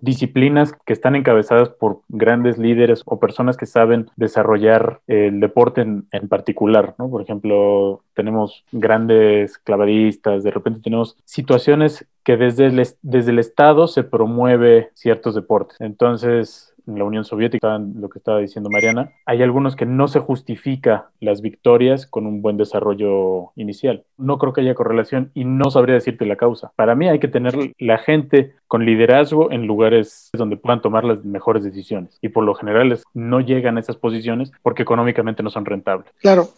[0.01, 6.07] disciplinas que están encabezadas por grandes líderes o personas que saben desarrollar el deporte en,
[6.13, 7.11] en particular, ¿no?
[7.11, 13.89] Por ejemplo, tenemos grandes clavadistas, de repente tenemos situaciones que desde el, desde el Estado
[13.89, 15.81] se promueve ciertos deportes.
[15.81, 20.21] Entonces, en la Unión Soviética, lo que estaba diciendo Mariana, hay algunos que no se
[20.21, 24.05] justifica las victorias con un buen desarrollo inicial.
[24.17, 26.73] No creo que haya correlación y no sabría decirte la causa.
[26.77, 31.25] Para mí hay que tener la gente con liderazgo en lugares donde puedan tomar las
[31.25, 35.65] mejores decisiones y por lo general no llegan a esas posiciones porque económicamente no son
[35.65, 36.11] rentables.
[36.21, 36.49] Claro.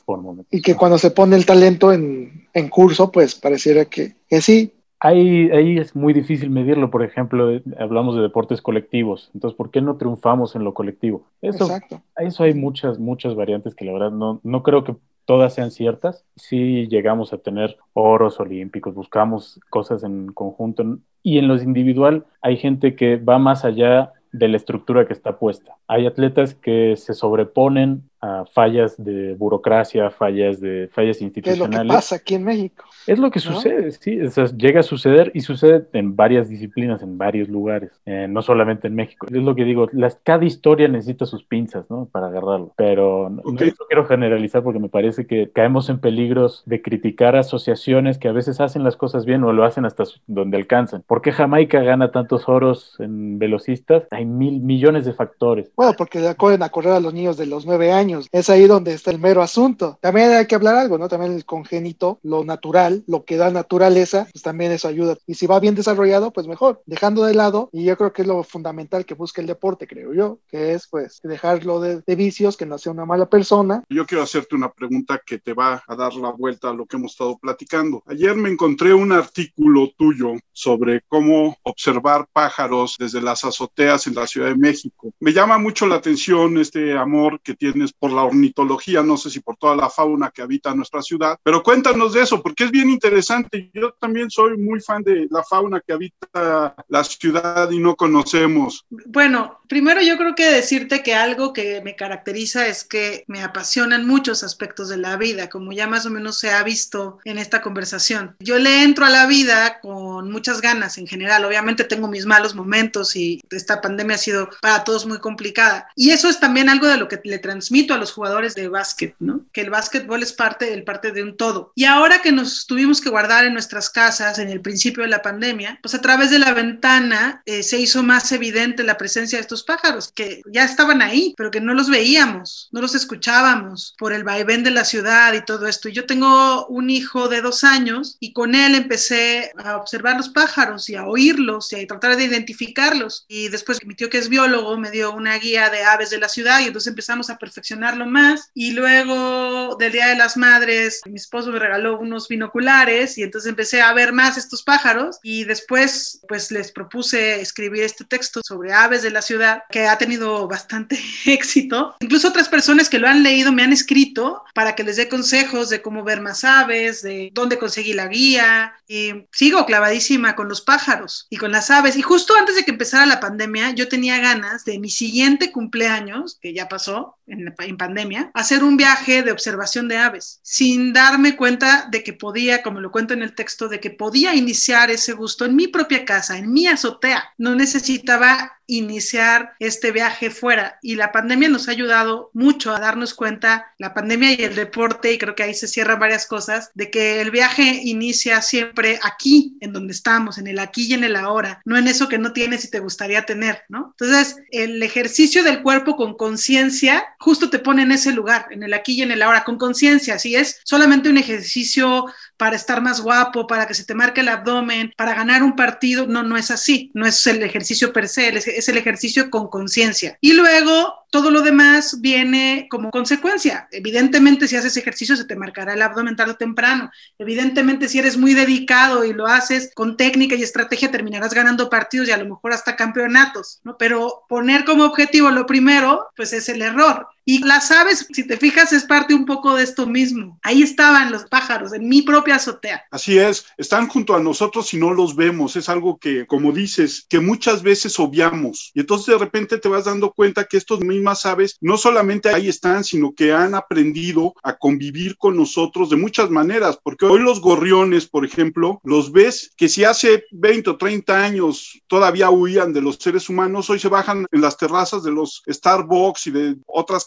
[0.50, 4.72] Y que cuando se pone el talento en, en curso, pues pareciera que, que sí,
[5.04, 9.82] Ahí, ahí es muy difícil medirlo, por ejemplo, hablamos de deportes colectivos, entonces, ¿por qué
[9.82, 11.26] no triunfamos en lo colectivo?
[11.42, 12.00] Eso, Exacto.
[12.16, 16.24] Eso hay muchas, muchas variantes que la verdad no, no creo que todas sean ciertas.
[16.36, 22.56] Si llegamos a tener oros olímpicos, buscamos cosas en conjunto y en lo individual hay
[22.56, 25.76] gente que va más allá de la estructura que está puesta.
[25.86, 28.08] Hay atletas que se sobreponen
[28.52, 31.80] fallas de burocracia, fallas de fallas institucionales.
[31.80, 32.84] es lo que pasa aquí en México?
[33.06, 34.18] Es lo que sucede, sí,
[34.56, 38.94] llega a suceder y sucede en varias disciplinas, en varios lugares, eh, no solamente en
[38.94, 39.26] México.
[39.26, 42.08] Es lo que digo, las, cada historia necesita sus pinzas, ¿no?
[42.10, 42.72] Para agarrarlo.
[42.76, 43.42] Pero no,
[43.88, 48.60] quiero generalizar porque me parece que caemos en peligros de criticar asociaciones que a veces
[48.60, 51.02] hacen las cosas bien o lo hacen hasta donde alcanzan.
[51.06, 54.04] ¿Por qué Jamaica gana tantos oros en velocistas?
[54.10, 55.70] Hay mil millones de factores.
[55.76, 58.66] Bueno, porque le acuden a correr a los niños de los nueve años es ahí
[58.66, 59.98] donde está el mero asunto.
[60.00, 61.08] También hay que hablar algo, ¿no?
[61.08, 65.16] También el congénito, lo natural, lo que da naturaleza, pues también eso ayuda.
[65.26, 66.82] Y si va bien desarrollado, pues mejor.
[66.86, 70.12] Dejando de lado, y yo creo que es lo fundamental que busca el deporte, creo
[70.12, 73.82] yo, que es pues dejarlo de, vicios, que no sea una mala persona.
[73.88, 76.96] Yo quiero hacerte una pregunta que te va a dar la vuelta a lo que
[76.96, 78.02] hemos estado platicando.
[78.06, 84.26] Ayer me encontré un artículo tuyo sobre cómo observar pájaros desde las azoteas en la
[84.26, 85.12] Ciudad de México.
[85.20, 89.40] Me llama mucho la atención este amor que tienes por la ornitología, no sé si
[89.40, 92.90] por toda la fauna que habita nuestra ciudad, pero cuéntanos de eso, porque es bien
[92.90, 93.70] interesante.
[93.72, 98.84] Yo también soy muy fan de la fauna que habita la ciudad y no conocemos.
[99.06, 104.06] Bueno, primero yo creo que decirte que algo que me caracteriza es que me apasionan
[104.06, 107.62] muchos aspectos de la vida, como ya más o menos se ha visto en esta
[107.62, 108.36] conversación.
[108.40, 111.44] Yo le entro a la vida con muchas ganas en general.
[111.44, 115.88] Obviamente tengo mis malos momentos y esta pandemia ha sido para todos muy complicada.
[115.96, 119.14] Y eso es también algo de lo que le transmito a los jugadores de básquet,
[119.18, 119.44] ¿no?
[119.52, 121.72] Que el básquetbol es parte, el parte de un todo.
[121.74, 125.20] Y ahora que nos tuvimos que guardar en nuestras casas en el principio de la
[125.20, 129.42] pandemia, pues a través de la ventana eh, se hizo más evidente la presencia de
[129.42, 134.12] estos pájaros, que ya estaban ahí, pero que no los veíamos, no los escuchábamos por
[134.12, 135.88] el vaivén de la ciudad y todo esto.
[135.88, 140.28] Y yo tengo un hijo de dos años y con él empecé a observar los
[140.28, 143.24] pájaros y a oírlos y a tratar de identificarlos.
[143.28, 146.28] Y después mi tío que es biólogo me dio una guía de aves de la
[146.28, 148.50] ciudad y entonces empezamos a perfeccionar más.
[148.54, 153.48] Y luego del Día de las Madres, mi esposo me regaló unos binoculares y entonces
[153.48, 158.72] empecé a ver más estos pájaros y después pues les propuse escribir este texto sobre
[158.72, 161.96] aves de la ciudad que ha tenido bastante éxito.
[162.00, 165.70] Incluso otras personas que lo han leído me han escrito para que les dé consejos
[165.70, 170.60] de cómo ver más aves, de dónde conseguí la guía y sigo clavadísima con los
[170.60, 171.96] pájaros y con las aves.
[171.96, 176.38] Y justo antes de que empezara la pandemia, yo tenía ganas de mi siguiente cumpleaños,
[176.40, 181.36] que ya pasó en, en pandemia, hacer un viaje de observación de aves, sin darme
[181.36, 185.12] cuenta de que podía, como lo cuento en el texto, de que podía iniciar ese
[185.12, 187.24] gusto en mi propia casa, en mi azotea.
[187.38, 190.78] No necesitaba iniciar este viaje fuera.
[190.82, 195.12] Y la pandemia nos ha ayudado mucho a darnos cuenta, la pandemia y el deporte,
[195.12, 199.56] y creo que ahí se cierran varias cosas, de que el viaje inicia siempre aquí,
[199.60, 202.32] en donde estamos, en el aquí y en el ahora, no en eso que no
[202.32, 203.94] tienes y te gustaría tener, ¿no?
[203.98, 208.74] Entonces, el ejercicio del cuerpo con conciencia justo te pone en ese lugar, en el
[208.74, 212.06] aquí y en el ahora, con conciencia, si es solamente un ejercicio
[212.44, 216.06] para estar más guapo, para que se te marque el abdomen, para ganar un partido.
[216.06, 216.90] No, no es así.
[216.92, 220.18] No es el ejercicio per se, es el ejercicio con conciencia.
[220.20, 223.66] Y luego todo lo demás viene como consecuencia.
[223.70, 226.90] Evidentemente, si haces ejercicio, se te marcará el abdomen tarde o temprano.
[227.18, 232.08] Evidentemente, si eres muy dedicado y lo haces con técnica y estrategia, terminarás ganando partidos
[232.08, 233.62] y a lo mejor hasta campeonatos.
[233.78, 237.06] Pero poner como objetivo lo primero, pues es el error.
[237.26, 240.38] Y las aves, si te fijas, es parte un poco de esto mismo.
[240.42, 242.84] Ahí estaban los pájaros, en mi propia azotea.
[242.90, 245.56] Así es, están junto a nosotros y no los vemos.
[245.56, 248.72] Es algo que, como dices, que muchas veces obviamos.
[248.74, 252.48] Y entonces de repente te vas dando cuenta que estos mismas aves no solamente ahí
[252.48, 256.78] están, sino que han aprendido a convivir con nosotros de muchas maneras.
[256.82, 261.80] Porque hoy los gorriones, por ejemplo, los ves que si hace 20 o 30 años
[261.86, 266.26] todavía huían de los seres humanos, hoy se bajan en las terrazas de los Starbucks
[266.26, 267.04] y de otras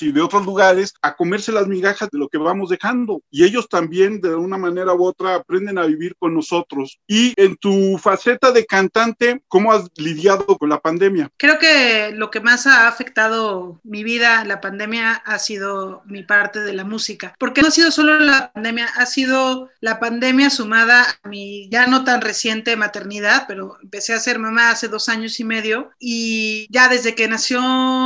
[0.00, 3.22] y de otros lugares a comerse las migajas de lo que vamos dejando.
[3.30, 6.98] Y ellos también, de una manera u otra, aprenden a vivir con nosotros.
[7.06, 11.30] Y en tu faceta de cantante, ¿cómo has lidiado con la pandemia?
[11.36, 16.60] Creo que lo que más ha afectado mi vida, la pandemia, ha sido mi parte
[16.60, 17.34] de la música.
[17.38, 21.86] Porque no ha sido solo la pandemia, ha sido la pandemia sumada a mi ya
[21.86, 25.90] no tan reciente maternidad, pero empecé a ser mamá hace dos años y medio.
[25.98, 27.60] Y ya desde que nació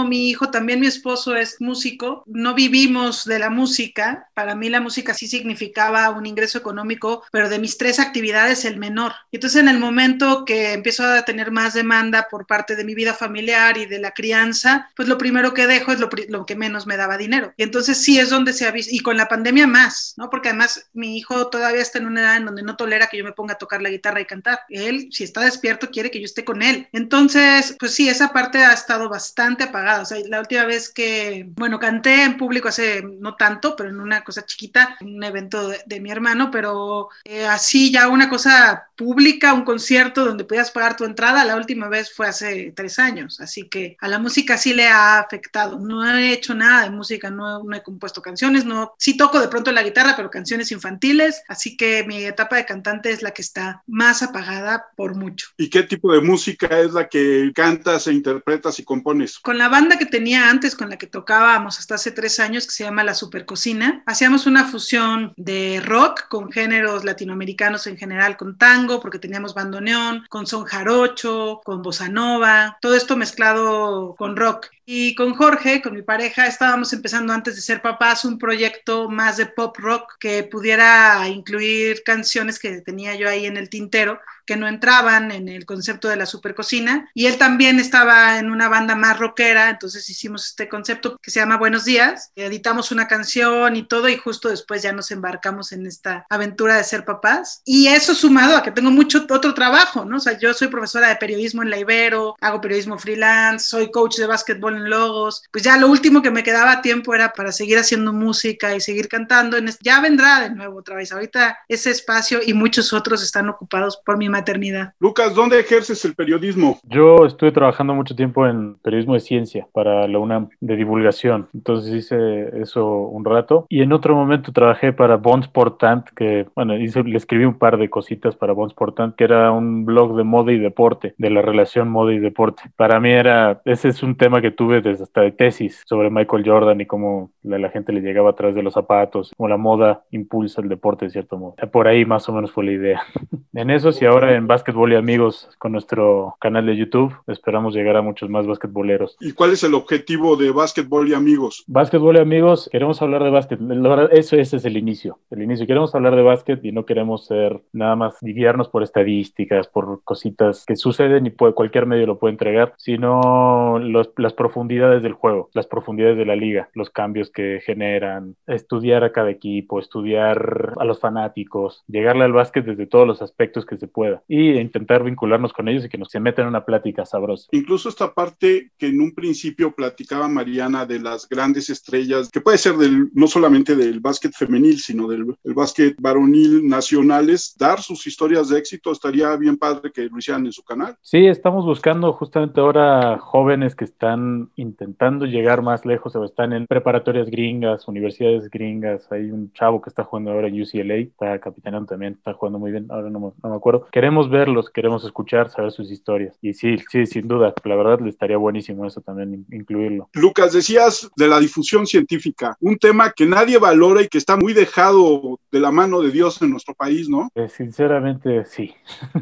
[0.04, 4.28] mi hijo, también mi esposo, es músico, no vivimos de la música.
[4.34, 8.78] Para mí la música sí significaba un ingreso económico, pero de mis tres actividades el
[8.78, 9.12] menor.
[9.32, 13.14] Entonces en el momento que empiezo a tener más demanda por parte de mi vida
[13.14, 16.86] familiar y de la crianza, pues lo primero que dejo es lo, lo que menos
[16.86, 17.52] me daba dinero.
[17.56, 20.30] Y entonces sí es donde se ha visto, y con la pandemia más, ¿no?
[20.30, 23.24] Porque además mi hijo todavía está en una edad en donde no tolera que yo
[23.24, 24.60] me ponga a tocar la guitarra y cantar.
[24.68, 26.88] Él, si está despierto, quiere que yo esté con él.
[26.92, 30.02] Entonces, pues sí, esa parte ha estado bastante apagada.
[30.02, 31.07] O sea, la última vez que
[31.56, 35.68] bueno, canté en público hace no tanto, pero en una cosa chiquita, en un evento
[35.68, 40.96] de, mi hermano, pero eh, así ya una cosa pública, un concierto donde podías pagar
[40.96, 44.74] tu entrada, la última vez fue hace tres años, así que a la música sí
[44.74, 45.78] le ha afectado.
[45.78, 49.48] No he hecho nada de música, no, no he compuesto canciones, no, sí toco de
[49.48, 53.42] pronto la guitarra, pero canciones infantiles, así que mi etapa de cantante es la que
[53.42, 55.48] está más apagada por mucho.
[55.56, 59.38] ¿Y qué tipo de música es la que cantas e interpretas y compones?
[59.38, 62.72] Con la banda que tenía antes, con la que tocábamos hasta hace tres años, que
[62.72, 64.02] se llama La Supercocina.
[64.06, 70.26] Hacíamos una fusión de rock con géneros latinoamericanos en general, con tango, porque teníamos bandoneón,
[70.28, 74.66] con son jarocho, con bossa nova, todo esto mezclado con rock.
[74.90, 79.36] Y con Jorge, con mi pareja, estábamos empezando antes de ser papás un proyecto más
[79.36, 84.18] de pop rock que pudiera incluir canciones que tenía yo ahí en el tintero
[84.48, 87.10] que no entraban en el concepto de la supercocina.
[87.12, 91.38] Y él también estaba en una banda más rockera, entonces hicimos este concepto que se
[91.38, 92.32] llama Buenos Días.
[92.34, 96.84] Editamos una canción y todo, y justo después ya nos embarcamos en esta aventura de
[96.84, 97.60] ser papás.
[97.66, 100.16] Y eso sumado a que tengo mucho otro trabajo, ¿no?
[100.16, 104.16] O sea, yo soy profesora de periodismo en la Ibero, hago periodismo freelance, soy coach
[104.16, 105.44] de básquetbol en Logos.
[105.52, 109.08] Pues ya lo último que me quedaba tiempo era para seguir haciendo música y seguir
[109.08, 109.56] cantando.
[109.80, 111.12] Ya vendrá de nuevo otra vez.
[111.12, 114.92] Ahorita ese espacio y muchos otros están ocupados por mi maternidad.
[114.98, 116.78] Lucas, ¿dónde ejerces el periodismo?
[116.84, 121.48] Yo estuve trabajando mucho tiempo en periodismo de ciencia para la UNAM de divulgación.
[121.54, 123.66] Entonces hice eso un rato.
[123.68, 127.78] Y en otro momento trabajé para Bonds Portant, que, bueno, hice, le escribí un par
[127.78, 131.42] de cositas para Bonds Portant, que era un blog de moda y deporte, de la
[131.42, 132.62] relación moda y deporte.
[132.76, 136.44] Para mí era, ese es un tema que tuve desde hasta de tesis sobre Michael
[136.46, 139.56] Jordan y cómo la, la gente le llegaba a través de los zapatos, cómo la
[139.56, 141.54] moda impulsa el deporte de cierto modo.
[141.72, 143.02] Por ahí más o menos fue la idea.
[143.58, 147.96] en eso y ahora en Básquetbol y Amigos con nuestro canal de YouTube esperamos llegar
[147.96, 149.16] a muchos más basquetboleros.
[149.18, 151.64] ¿Y cuál es el objetivo de Básquetbol y Amigos?
[151.66, 153.60] Básquetbol y Amigos, queremos hablar de básquet.
[153.60, 155.18] La verdad, eso ese es el inicio.
[155.30, 155.66] El inicio.
[155.66, 160.64] Queremos hablar de básquet y no queremos ser nada más guiarnos por estadísticas, por cositas
[160.64, 165.50] que suceden y puede, cualquier medio lo puede entregar, sino los, las profundidades del juego,
[165.52, 170.84] las profundidades de la liga, los cambios que generan, estudiar a cada equipo, estudiar a
[170.84, 174.22] los fanáticos, llegarle al básquet desde todos los aspectos que se pueda.
[174.28, 177.48] y intentar vincularnos con ellos y que nos se metan en una plática sabrosa.
[177.52, 182.58] Incluso esta parte que en un principio platicaba Mariana de las grandes estrellas, que puede
[182.58, 188.06] ser del, no solamente del básquet femenil, sino del, del básquet varonil nacionales, dar sus
[188.06, 190.96] historias de éxito, estaría bien padre que lo hicieran en su canal.
[191.02, 196.66] Sí, estamos buscando justamente ahora jóvenes que están intentando llegar más lejos o están en
[196.66, 199.10] preparatorias gringas, universidades gringas.
[199.12, 202.70] Hay un chavo que está jugando ahora en UCLA, está capitaneando también, está jugando muy
[202.70, 203.86] bien, ahora no, no me acuerdo.
[203.90, 206.36] Queremos verlos, queremos escuchar, saber sus historias.
[206.42, 210.08] Y sí, sí, sin duda, la verdad le estaría buenísimo eso también, incluirlo.
[210.14, 214.52] Lucas, decías de la difusión científica, un tema que nadie valora y que está muy
[214.52, 217.28] dejado de la mano de Dios en nuestro país, ¿no?
[217.34, 218.74] Eh, sinceramente, sí.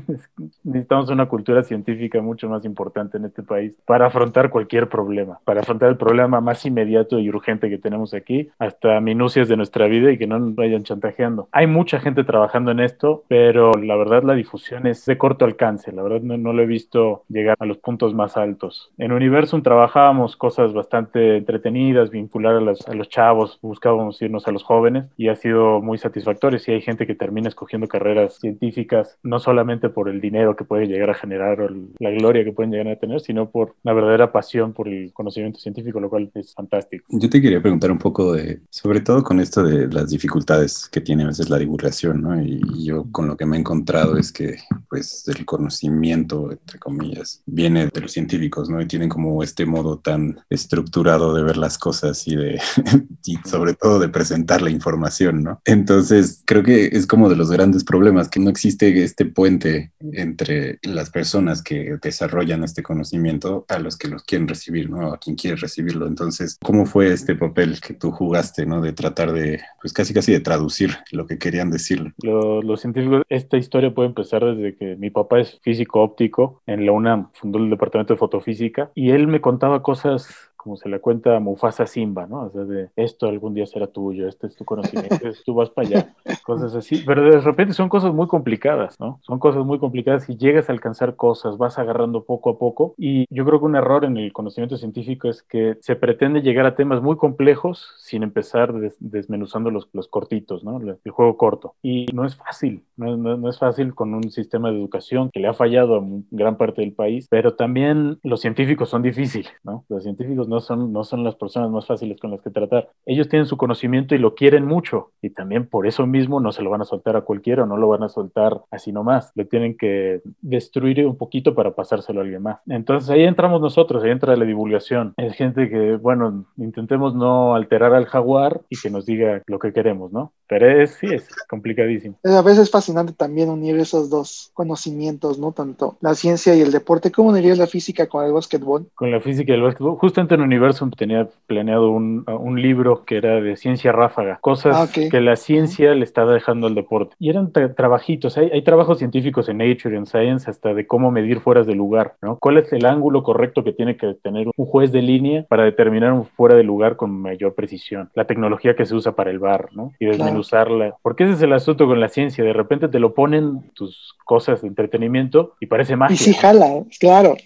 [0.65, 5.61] Necesitamos una cultura científica mucho más importante en este país para afrontar cualquier problema, para
[5.61, 10.11] afrontar el problema más inmediato y urgente que tenemos aquí, hasta minucias de nuestra vida
[10.11, 11.49] y que no nos vayan chantajeando.
[11.53, 15.93] Hay mucha gente trabajando en esto, pero la verdad la difusión es de corto alcance,
[15.93, 18.91] la verdad no, no lo he visto llegar a los puntos más altos.
[18.99, 24.53] En Universum trabajábamos cosas bastante entretenidas, vincular a los, a los chavos, buscábamos irnos a
[24.53, 26.59] los jóvenes y ha sido muy satisfactorio.
[26.59, 30.87] Si hay gente que termina escogiendo carreras científicas, no solamente por el dinero que puede
[30.87, 31.69] llegar a generar o
[31.99, 35.59] la gloria que pueden llegar a tener, sino por la verdadera pasión por el conocimiento
[35.59, 37.05] científico, lo cual es fantástico.
[37.09, 41.01] Yo te quería preguntar un poco de, sobre todo con esto de las dificultades que
[41.01, 42.41] tiene a veces la divulgación, ¿no?
[42.41, 43.86] Y, yo con lo que me he encontrado
[44.19, 44.57] es que,
[44.89, 48.81] pues, el conocimiento, entre comillas, viene de los científicos, ¿no?
[48.81, 52.61] Y tienen como este modo tan estructurado de ver las cosas y de,
[53.25, 55.61] y sobre todo de presentar la información, ¿no?
[55.65, 60.79] Entonces, creo que es como de los grandes problemas, que no existe este puente entre
[60.83, 65.13] las personas que desarrollan este conocimiento a los que los quieren recibir, ¿no?
[65.13, 66.07] A quien quiere recibirlo.
[66.07, 68.81] Entonces, ¿cómo fue este papel que tú jugaste, ¿no?
[68.81, 72.15] De tratar de, pues casi casi de traducir lo que querían decir.
[72.19, 76.93] los científicos, esta historia puede empezar desde que mi papá es físico óptico en la
[76.93, 81.37] UNAM, fundó el departamento de fotofísica y él me contaba cosas como se le cuenta
[81.37, 82.47] a Mufasa Simba, ¿no?
[82.47, 85.87] O sea, de esto algún día será tuyo, este es tu conocimiento, tú vas para
[85.87, 87.05] allá, cosas así.
[87.07, 89.21] Pero de repente son cosas muy complicadas, ¿no?
[89.23, 92.97] Son cosas muy complicadas y llegas a alcanzar cosas, vas agarrando poco a poco.
[92.99, 96.67] Y yo creo que un error en el conocimiento científico es que se pretende llegar
[96.67, 100.81] a temas muy complejos sin empezar desmenuzando los, los cortitos, ¿no?
[100.81, 101.77] El juego corto.
[101.81, 105.47] Y no es fácil, no, no es fácil con un sistema de educación que le
[105.47, 109.85] ha fallado a gran parte del país, pero también los científicos son difíciles, ¿no?
[109.89, 112.89] Los científicos no no son, no son las personas más fáciles con las que tratar.
[113.05, 116.63] Ellos tienen su conocimiento y lo quieren mucho y también por eso mismo no se
[116.63, 119.77] lo van a soltar a cualquiera, no lo van a soltar así nomás, lo tienen
[119.77, 122.59] que destruir un poquito para pasárselo a alguien más.
[122.67, 125.13] Entonces ahí entramos nosotros, ahí entra la divulgación.
[125.19, 129.73] Es gente que, bueno, intentemos no alterar al jaguar y que nos diga lo que
[129.73, 130.33] queremos, ¿no?
[130.49, 132.17] Pero es, sí, es complicadísimo.
[132.25, 135.53] A veces es fascinante también unir esos dos conocimientos, ¿no?
[135.53, 137.11] Tanto la ciencia y el deporte.
[137.11, 138.89] ¿Cómo unirías la física con el básquetbol?
[138.95, 139.97] Con la física y el básquetbol.
[139.99, 145.09] Justamente en Universum tenía planeado un, un libro que era de ciencia ráfaga, cosas ah,
[145.11, 147.15] que la ciencia le estaba dejando al deporte.
[147.19, 151.11] Y eran trabajitos, hay, hay, trabajos científicos en Nature y en Science hasta de cómo
[151.11, 152.39] medir fueras de lugar, ¿no?
[152.39, 156.13] ¿Cuál es el ángulo correcto que tiene que tener un juez de línea para determinar
[156.13, 158.11] un fuera de lugar con mayor precisión?
[158.15, 159.93] La tecnología que se usa para el bar, ¿no?
[159.99, 160.97] Y desmenuzarla.
[161.03, 164.63] Porque ese es el asunto con la ciencia, de repente te lo ponen tus cosas
[164.63, 166.15] de entretenimiento y parece magia.
[166.15, 167.37] Y sí, jala, claro,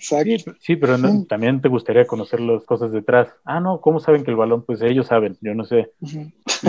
[0.60, 0.96] Sí, pero
[1.28, 3.28] también te gustaría conocer las cosas detrás.
[3.44, 4.62] Ah, no, ¿cómo saben que el balón?
[4.62, 5.92] Pues ellos saben, yo no sé.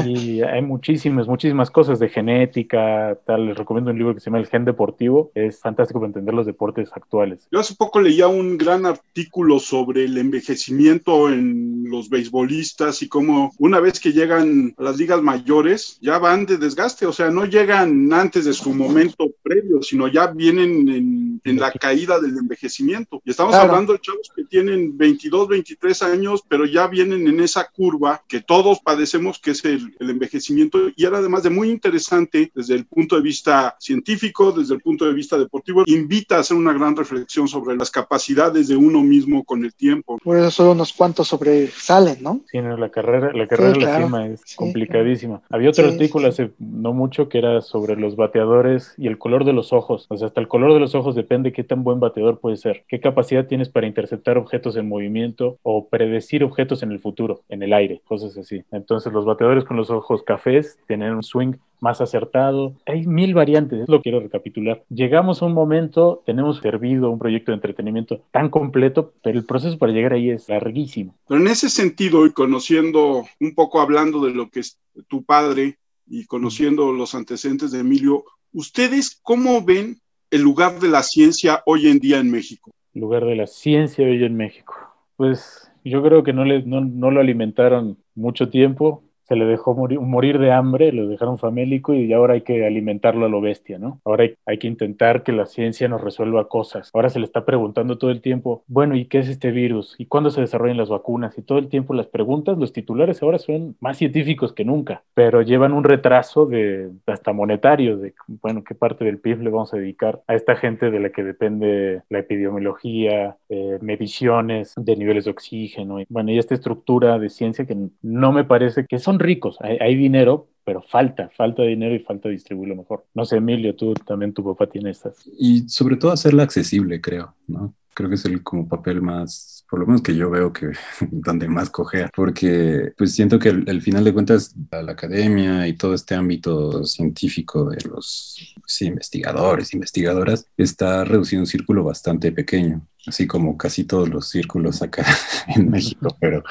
[0.05, 3.47] Y hay muchísimas, muchísimas cosas de genética, tal.
[3.47, 5.31] Les recomiendo un libro que se llama El Gen Deportivo.
[5.35, 7.47] Es fantástico para entender los deportes actuales.
[7.51, 13.51] Yo hace poco leía un gran artículo sobre el envejecimiento en los beisbolistas y cómo
[13.57, 17.45] una vez que llegan a las ligas mayores ya van de desgaste, o sea, no
[17.45, 23.21] llegan antes de su momento previo, sino ya vienen en, en la caída del envejecimiento.
[23.25, 27.69] Y estamos hablando de chavos que tienen 22, 23 años, pero ya vienen en esa
[27.69, 30.79] curva que todos padecemos, que es el, el, envejecimiento.
[30.95, 35.05] Y era además de muy interesante desde el punto de vista científico, desde el punto
[35.05, 39.43] de vista deportivo, invita a hacer una gran reflexión sobre las capacidades de uno mismo
[39.43, 40.17] con el tiempo.
[40.23, 42.41] Por eso solo unos cuantos sobresalen, ¿no?
[42.51, 45.41] Sí, la carrera, la carrera la cima es complicadísima.
[45.49, 49.53] Había otro artículo hace no mucho que era sobre los bateadores y el color de
[49.53, 50.05] los ojos.
[50.09, 52.83] O sea, hasta el color de los ojos depende qué tan buen bateador puede ser,
[52.87, 57.61] qué capacidad tienes para interceptar objetos en movimiento o predecir objetos en el futuro, en
[57.61, 58.63] el aire, cosas así.
[58.71, 62.73] Entonces los bateadores con los ojos cafés tienen un swing más acertado.
[62.85, 64.83] Hay mil variantes, lo quiero recapitular.
[64.89, 69.77] Llegamos a un momento, tenemos servido un proyecto de entretenimiento tan completo, pero el proceso
[69.77, 71.13] para llegar ahí es larguísimo.
[71.27, 74.79] Pero en ese sentido, y conociendo un poco hablando de lo que es
[75.09, 75.77] tu padre
[76.07, 78.23] y conociendo los antecedentes de Emilio,
[78.53, 82.71] ¿ustedes cómo ven el lugar de la ciencia hoy en día en México?
[82.93, 84.73] Lugar de la ciencia hoy en México.
[85.17, 89.73] Pues yo creo que no, le, no, no lo alimentaron mucho tiempo se le dejó
[89.73, 93.79] morir, morir, de hambre, lo dejaron famélico y ahora hay que alimentarlo a lo bestia,
[93.79, 94.01] ¿no?
[94.03, 96.91] Ahora hay, hay, que intentar que la ciencia nos resuelva cosas.
[96.93, 99.95] Ahora se le está preguntando todo el tiempo, bueno, ¿y qué es este virus?
[99.97, 101.37] ¿Y cuándo se desarrollan las vacunas?
[101.37, 105.41] Y todo el tiempo las preguntas, los titulares ahora son más científicos que nunca, pero
[105.43, 109.77] llevan un retraso de hasta monetario, de, bueno, qué parte del PIB le vamos a
[109.77, 115.31] dedicar a esta gente de la que depende la epidemiología, eh, mediciones de niveles de
[115.31, 119.57] oxígeno, y, bueno, y esta estructura de ciencia que no me parece que son ricos,
[119.61, 123.05] hay, dinero, pero falta, falta dinero y falta distribuirlo mejor.
[123.13, 125.17] No sé, Emilio, tú también, tu papá tiene estas.
[125.37, 127.73] Y sobre todo hacerla accesible, creo, ¿no?
[127.93, 130.71] Creo que es el como papel más, por lo menos que yo veo que
[131.11, 135.93] donde más cojea, porque pues siento que el, final de cuentas la academia y todo
[135.93, 143.27] este ámbito científico de los investigadores, investigadoras, está reducido a un círculo bastante pequeño, así
[143.27, 145.05] como casi todos los círculos acá
[145.55, 146.43] en México, pero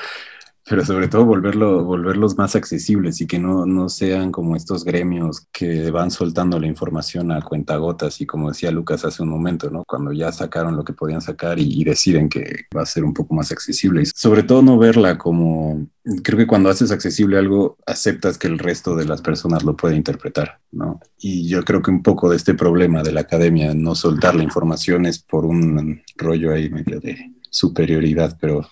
[0.68, 5.46] pero sobre todo volverlo, volverlos más accesibles y que no, no sean como estos gremios
[5.52, 9.84] que van soltando la información a cuentagotas y como decía Lucas hace un momento, ¿no?
[9.86, 13.34] Cuando ya sacaron lo que podían sacar y, deciden que va a ser un poco
[13.34, 14.02] más accesible.
[14.02, 15.86] Y sobre todo no verla como,
[16.22, 19.96] creo que cuando haces accesible algo, aceptas que el resto de las personas lo puede
[19.96, 21.00] interpretar, ¿no?
[21.18, 24.44] Y yo creo que un poco de este problema de la academia, no soltar la
[24.44, 28.66] información es por un rollo ahí medio de superioridad, pero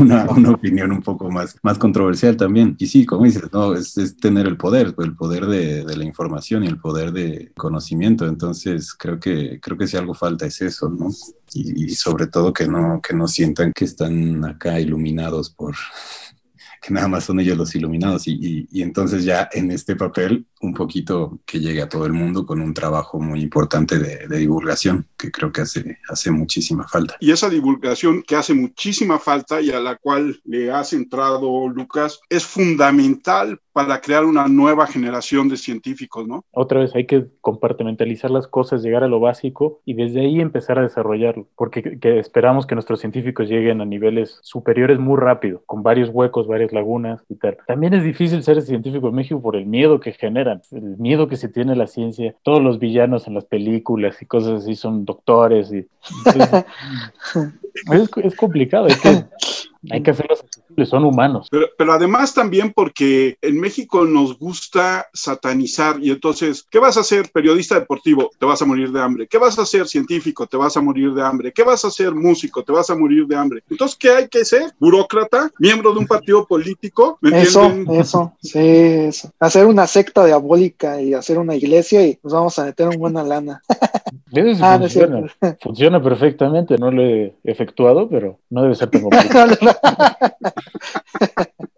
[0.00, 2.74] una, una, opinión un poco más, más controversial también.
[2.78, 6.04] Y sí, como dices, no, es, es tener el poder, el poder de, de, la
[6.04, 8.26] información y el poder de conocimiento.
[8.26, 11.08] Entonces, creo que, creo que si algo falta es eso, ¿no?
[11.54, 15.74] Y, y sobre todo que no, que no sientan que están acá iluminados por
[16.82, 20.74] que nada más son ellos los iluminados y, y, entonces ya en este papel un
[20.74, 25.06] poquito que llegue a todo el mundo con un trabajo muy importante de, de, divulgación
[25.16, 27.16] que creo que hace, hace muchísima falta.
[27.20, 32.20] Y esa divulgación que hace muchísima falta y a la cual le has entrado Lucas
[32.28, 36.44] es fundamental para crear una nueva generación de científicos, ¿no?
[36.50, 40.80] Otra vez hay que compartimentalizar las cosas, llegar a lo básico y desde ahí empezar
[40.80, 45.84] a desarrollarlo, porque que esperamos que nuestros científicos lleguen a niveles superiores muy rápido, con
[45.84, 47.58] varios huecos, varias lagunas y tal.
[47.68, 50.12] También es difícil ser científico en México por el miedo que
[50.48, 52.34] generan, el miedo que se tiene la ciencia.
[52.42, 55.86] Todos los villanos en las películas y cosas así son doctores y
[57.92, 59.24] es, es, complicado, hay que,
[59.90, 60.44] hay que hacerlos
[60.86, 61.48] son humanos.
[61.50, 67.00] Pero, pero, además también porque en México nos gusta satanizar y entonces, ¿qué vas a
[67.00, 68.30] hacer periodista deportivo?
[68.38, 69.26] Te vas a morir de hambre.
[69.26, 70.46] ¿Qué vas a hacer científico?
[70.46, 71.52] Te vas a morir de hambre.
[71.52, 72.62] ¿Qué vas a hacer músico?
[72.62, 73.62] Te vas a morir de hambre.
[73.68, 74.72] Entonces, ¿qué hay que ser?
[74.78, 75.50] ¿Burócrata?
[75.58, 77.18] ¿Miembro de un partido político?
[77.20, 78.00] ¿Me eso, entienden?
[78.00, 79.30] eso, sí, eso.
[79.40, 83.22] Hacer una secta diabólica y hacer una iglesia y nos vamos a meter en buena
[83.22, 83.62] lana.
[84.30, 85.20] Eso ah, funciona.
[85.20, 89.56] No funciona perfectamente, no lo he efectuado, pero no debe ser tan complicado.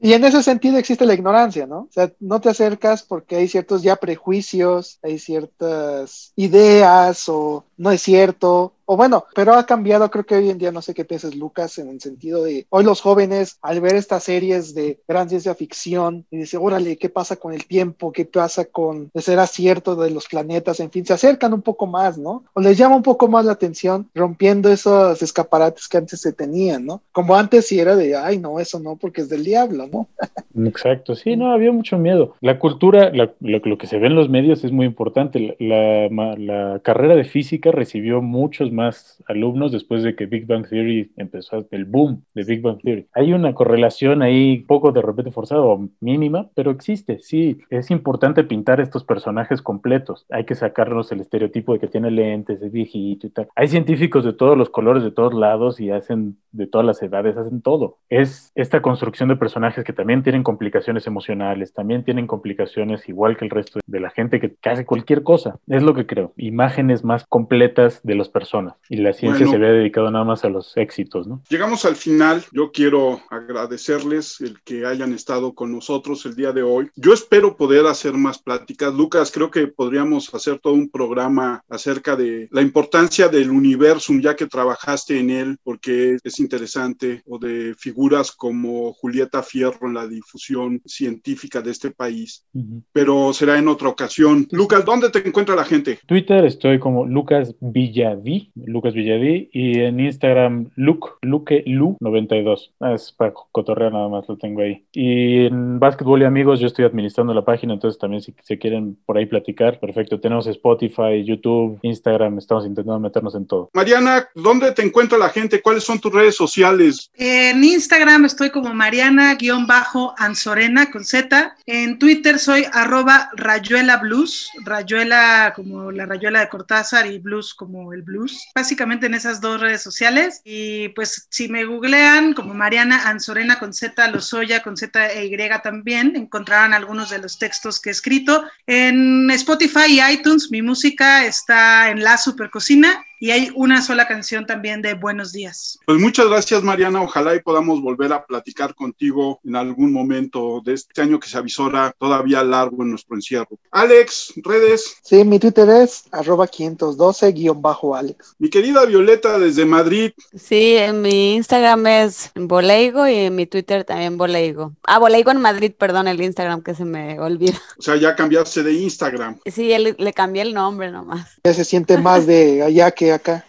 [0.00, 1.80] Y en ese sentido existe la ignorancia, ¿no?
[1.80, 7.90] O sea, no te acercas porque hay ciertos ya prejuicios, hay ciertas ideas o no
[7.90, 11.04] es cierto, o bueno, pero ha cambiado, creo que hoy en día, no sé qué
[11.04, 15.28] piensas Lucas, en el sentido de hoy los jóvenes al ver estas series de gran
[15.28, 18.12] ciencia ficción y dice, órale, ¿qué pasa con el tiempo?
[18.12, 20.80] ¿Qué pasa con ser acierto de los planetas?
[20.80, 22.44] En fin, se acercan un poco más, ¿no?
[22.54, 26.86] O les llama un poco más la atención rompiendo esos escaparates que antes se tenían,
[26.86, 27.02] ¿no?
[27.12, 30.08] Como antes si era de, ay, no, eso no, porque es del diablo, ¿no?
[30.66, 32.36] Exacto, sí, no, había mucho miedo.
[32.40, 35.56] La cultura, la, lo, que se ve en los medios es muy importante.
[35.60, 41.66] La carrera de física recibió muchos más alumnos después de que Big Bang Theory empezó
[41.70, 43.06] el boom de Big Bang Theory.
[43.14, 47.58] Hay una correlación ahí poco de repente forzada o mínima, pero existe, sí.
[47.70, 50.26] Es importante pintar estos personajes completos.
[50.30, 53.48] Hay que sacarnos el estereotipo de que tiene lentes, es viejito y tal.
[53.56, 57.36] Hay científicos de todos los colores, de todos lados y hacen de todas las edades,
[57.36, 57.98] hacen todo.
[58.08, 63.44] Es esta construcción de personajes que también tienen complicaciones emocionales, también tienen complicaciones igual que
[63.44, 65.58] el resto de la gente que hace cualquier cosa.
[65.66, 66.32] Es lo que creo.
[66.36, 67.24] Imágenes más
[67.58, 70.76] completas de las personas y la ciencia bueno, se había dedicado nada más a los
[70.76, 71.42] éxitos, ¿no?
[71.48, 72.44] Llegamos al final.
[72.52, 76.88] Yo quiero agradecerles el que hayan estado con nosotros el día de hoy.
[76.96, 78.94] Yo espero poder hacer más pláticas.
[78.94, 84.36] Lucas, creo que podríamos hacer todo un programa acerca de la importancia del universo, ya
[84.36, 90.06] que trabajaste en él, porque es interesante, o de figuras como Julieta Fierro en la
[90.06, 92.44] difusión científica de este país.
[92.54, 92.82] Uh -huh.
[92.92, 94.46] Pero será en otra ocasión.
[94.50, 95.98] Lucas, ¿dónde te encuentra la gente?
[96.06, 102.72] Twitter estoy como Lucas Villaví, Lucas Villadí, y en Instagram, Luke, Luke Lu 92.
[102.80, 104.84] Ah, es para cotorrear nada más, lo tengo ahí.
[104.92, 108.96] Y en Básquetbol y Amigos, yo estoy administrando la página, entonces también si se quieren
[109.06, 110.20] por ahí platicar, perfecto.
[110.20, 113.70] Tenemos Spotify, YouTube, Instagram, estamos intentando meternos en todo.
[113.72, 115.62] Mariana, ¿dónde te encuentra la gente?
[115.62, 117.10] ¿Cuáles son tus redes sociales?
[117.14, 121.56] En Instagram estoy como Mariana-Anzorena con Z.
[121.66, 127.92] En Twitter soy arroba Rayuela Blues, Rayuela como la Rayuela de Cortázar y Blues como
[127.92, 128.46] el blues.
[128.54, 130.40] Básicamente en esas dos redes sociales.
[130.44, 135.38] Y pues si me googlean como Mariana Anzorena con Z, Lozoya con Z e Y
[135.62, 138.44] también, encontrarán algunos de los textos que he escrito.
[138.66, 144.06] En Spotify y iTunes mi música está en La Super Cocina y hay una sola
[144.06, 145.78] canción también de Buenos Días.
[145.86, 150.74] Pues muchas gracias Mariana, ojalá y podamos volver a platicar contigo en algún momento de
[150.74, 153.58] este año que se avisora todavía largo en nuestro encierro.
[153.70, 154.96] Alex, redes.
[155.02, 158.36] Sí, mi Twitter es arroba 512-Alex.
[158.38, 160.12] Mi querida Violeta desde Madrid.
[160.34, 164.72] Sí, en mi Instagram es Boleigo y en mi Twitter también Boleigo.
[164.84, 167.60] Ah, Boleigo en Madrid, perdón, el Instagram que se me olvida.
[167.78, 169.38] O sea, ya cambiaste de Instagram.
[169.46, 171.38] Sí, le cambié el nombre nomás.
[171.44, 173.44] Ya se siente más de allá que acá.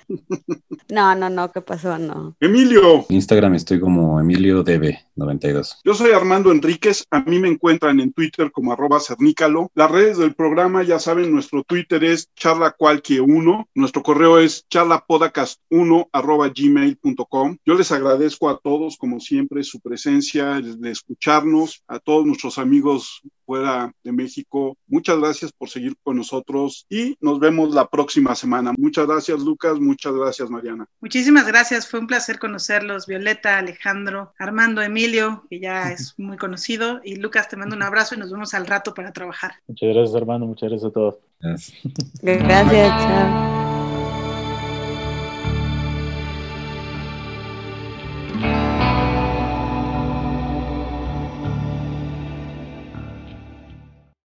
[0.90, 2.00] No, no, no, ¿qué pasó?
[2.00, 2.36] No.
[2.40, 3.06] Emilio.
[3.10, 5.78] Instagram estoy como Emilio DB92.
[5.84, 7.06] Yo soy Armando Enríquez.
[7.12, 9.70] A mí me encuentran en Twitter como arroba cernícalo.
[9.76, 13.68] Las redes del programa, ya saben, nuestro Twitter es charlacualque1.
[13.76, 17.58] Nuestro correo es charlapodcast1 arroba gmail.com.
[17.64, 23.22] Yo les agradezco a todos, como siempre, su presencia, de escucharnos, a todos nuestros amigos
[23.46, 24.78] fuera de México.
[24.86, 28.74] Muchas gracias por seguir con nosotros y nos vemos la próxima semana.
[28.78, 29.80] Muchas gracias, Lucas.
[29.80, 30.88] Muchas gracias, Mariana.
[31.02, 31.88] Muchísimas gracias.
[31.88, 33.08] Fue un placer conocerlos.
[33.08, 37.02] Violeta, Alejandro, Armando, Emilio, que ya es muy conocido.
[37.04, 39.54] Y Lucas, te mando un abrazo y nos vemos al rato para trabajar.
[39.68, 40.46] Muchas gracias, Armando.
[40.46, 41.16] Muchas gracias a todos.
[42.22, 43.79] Gracias, chao.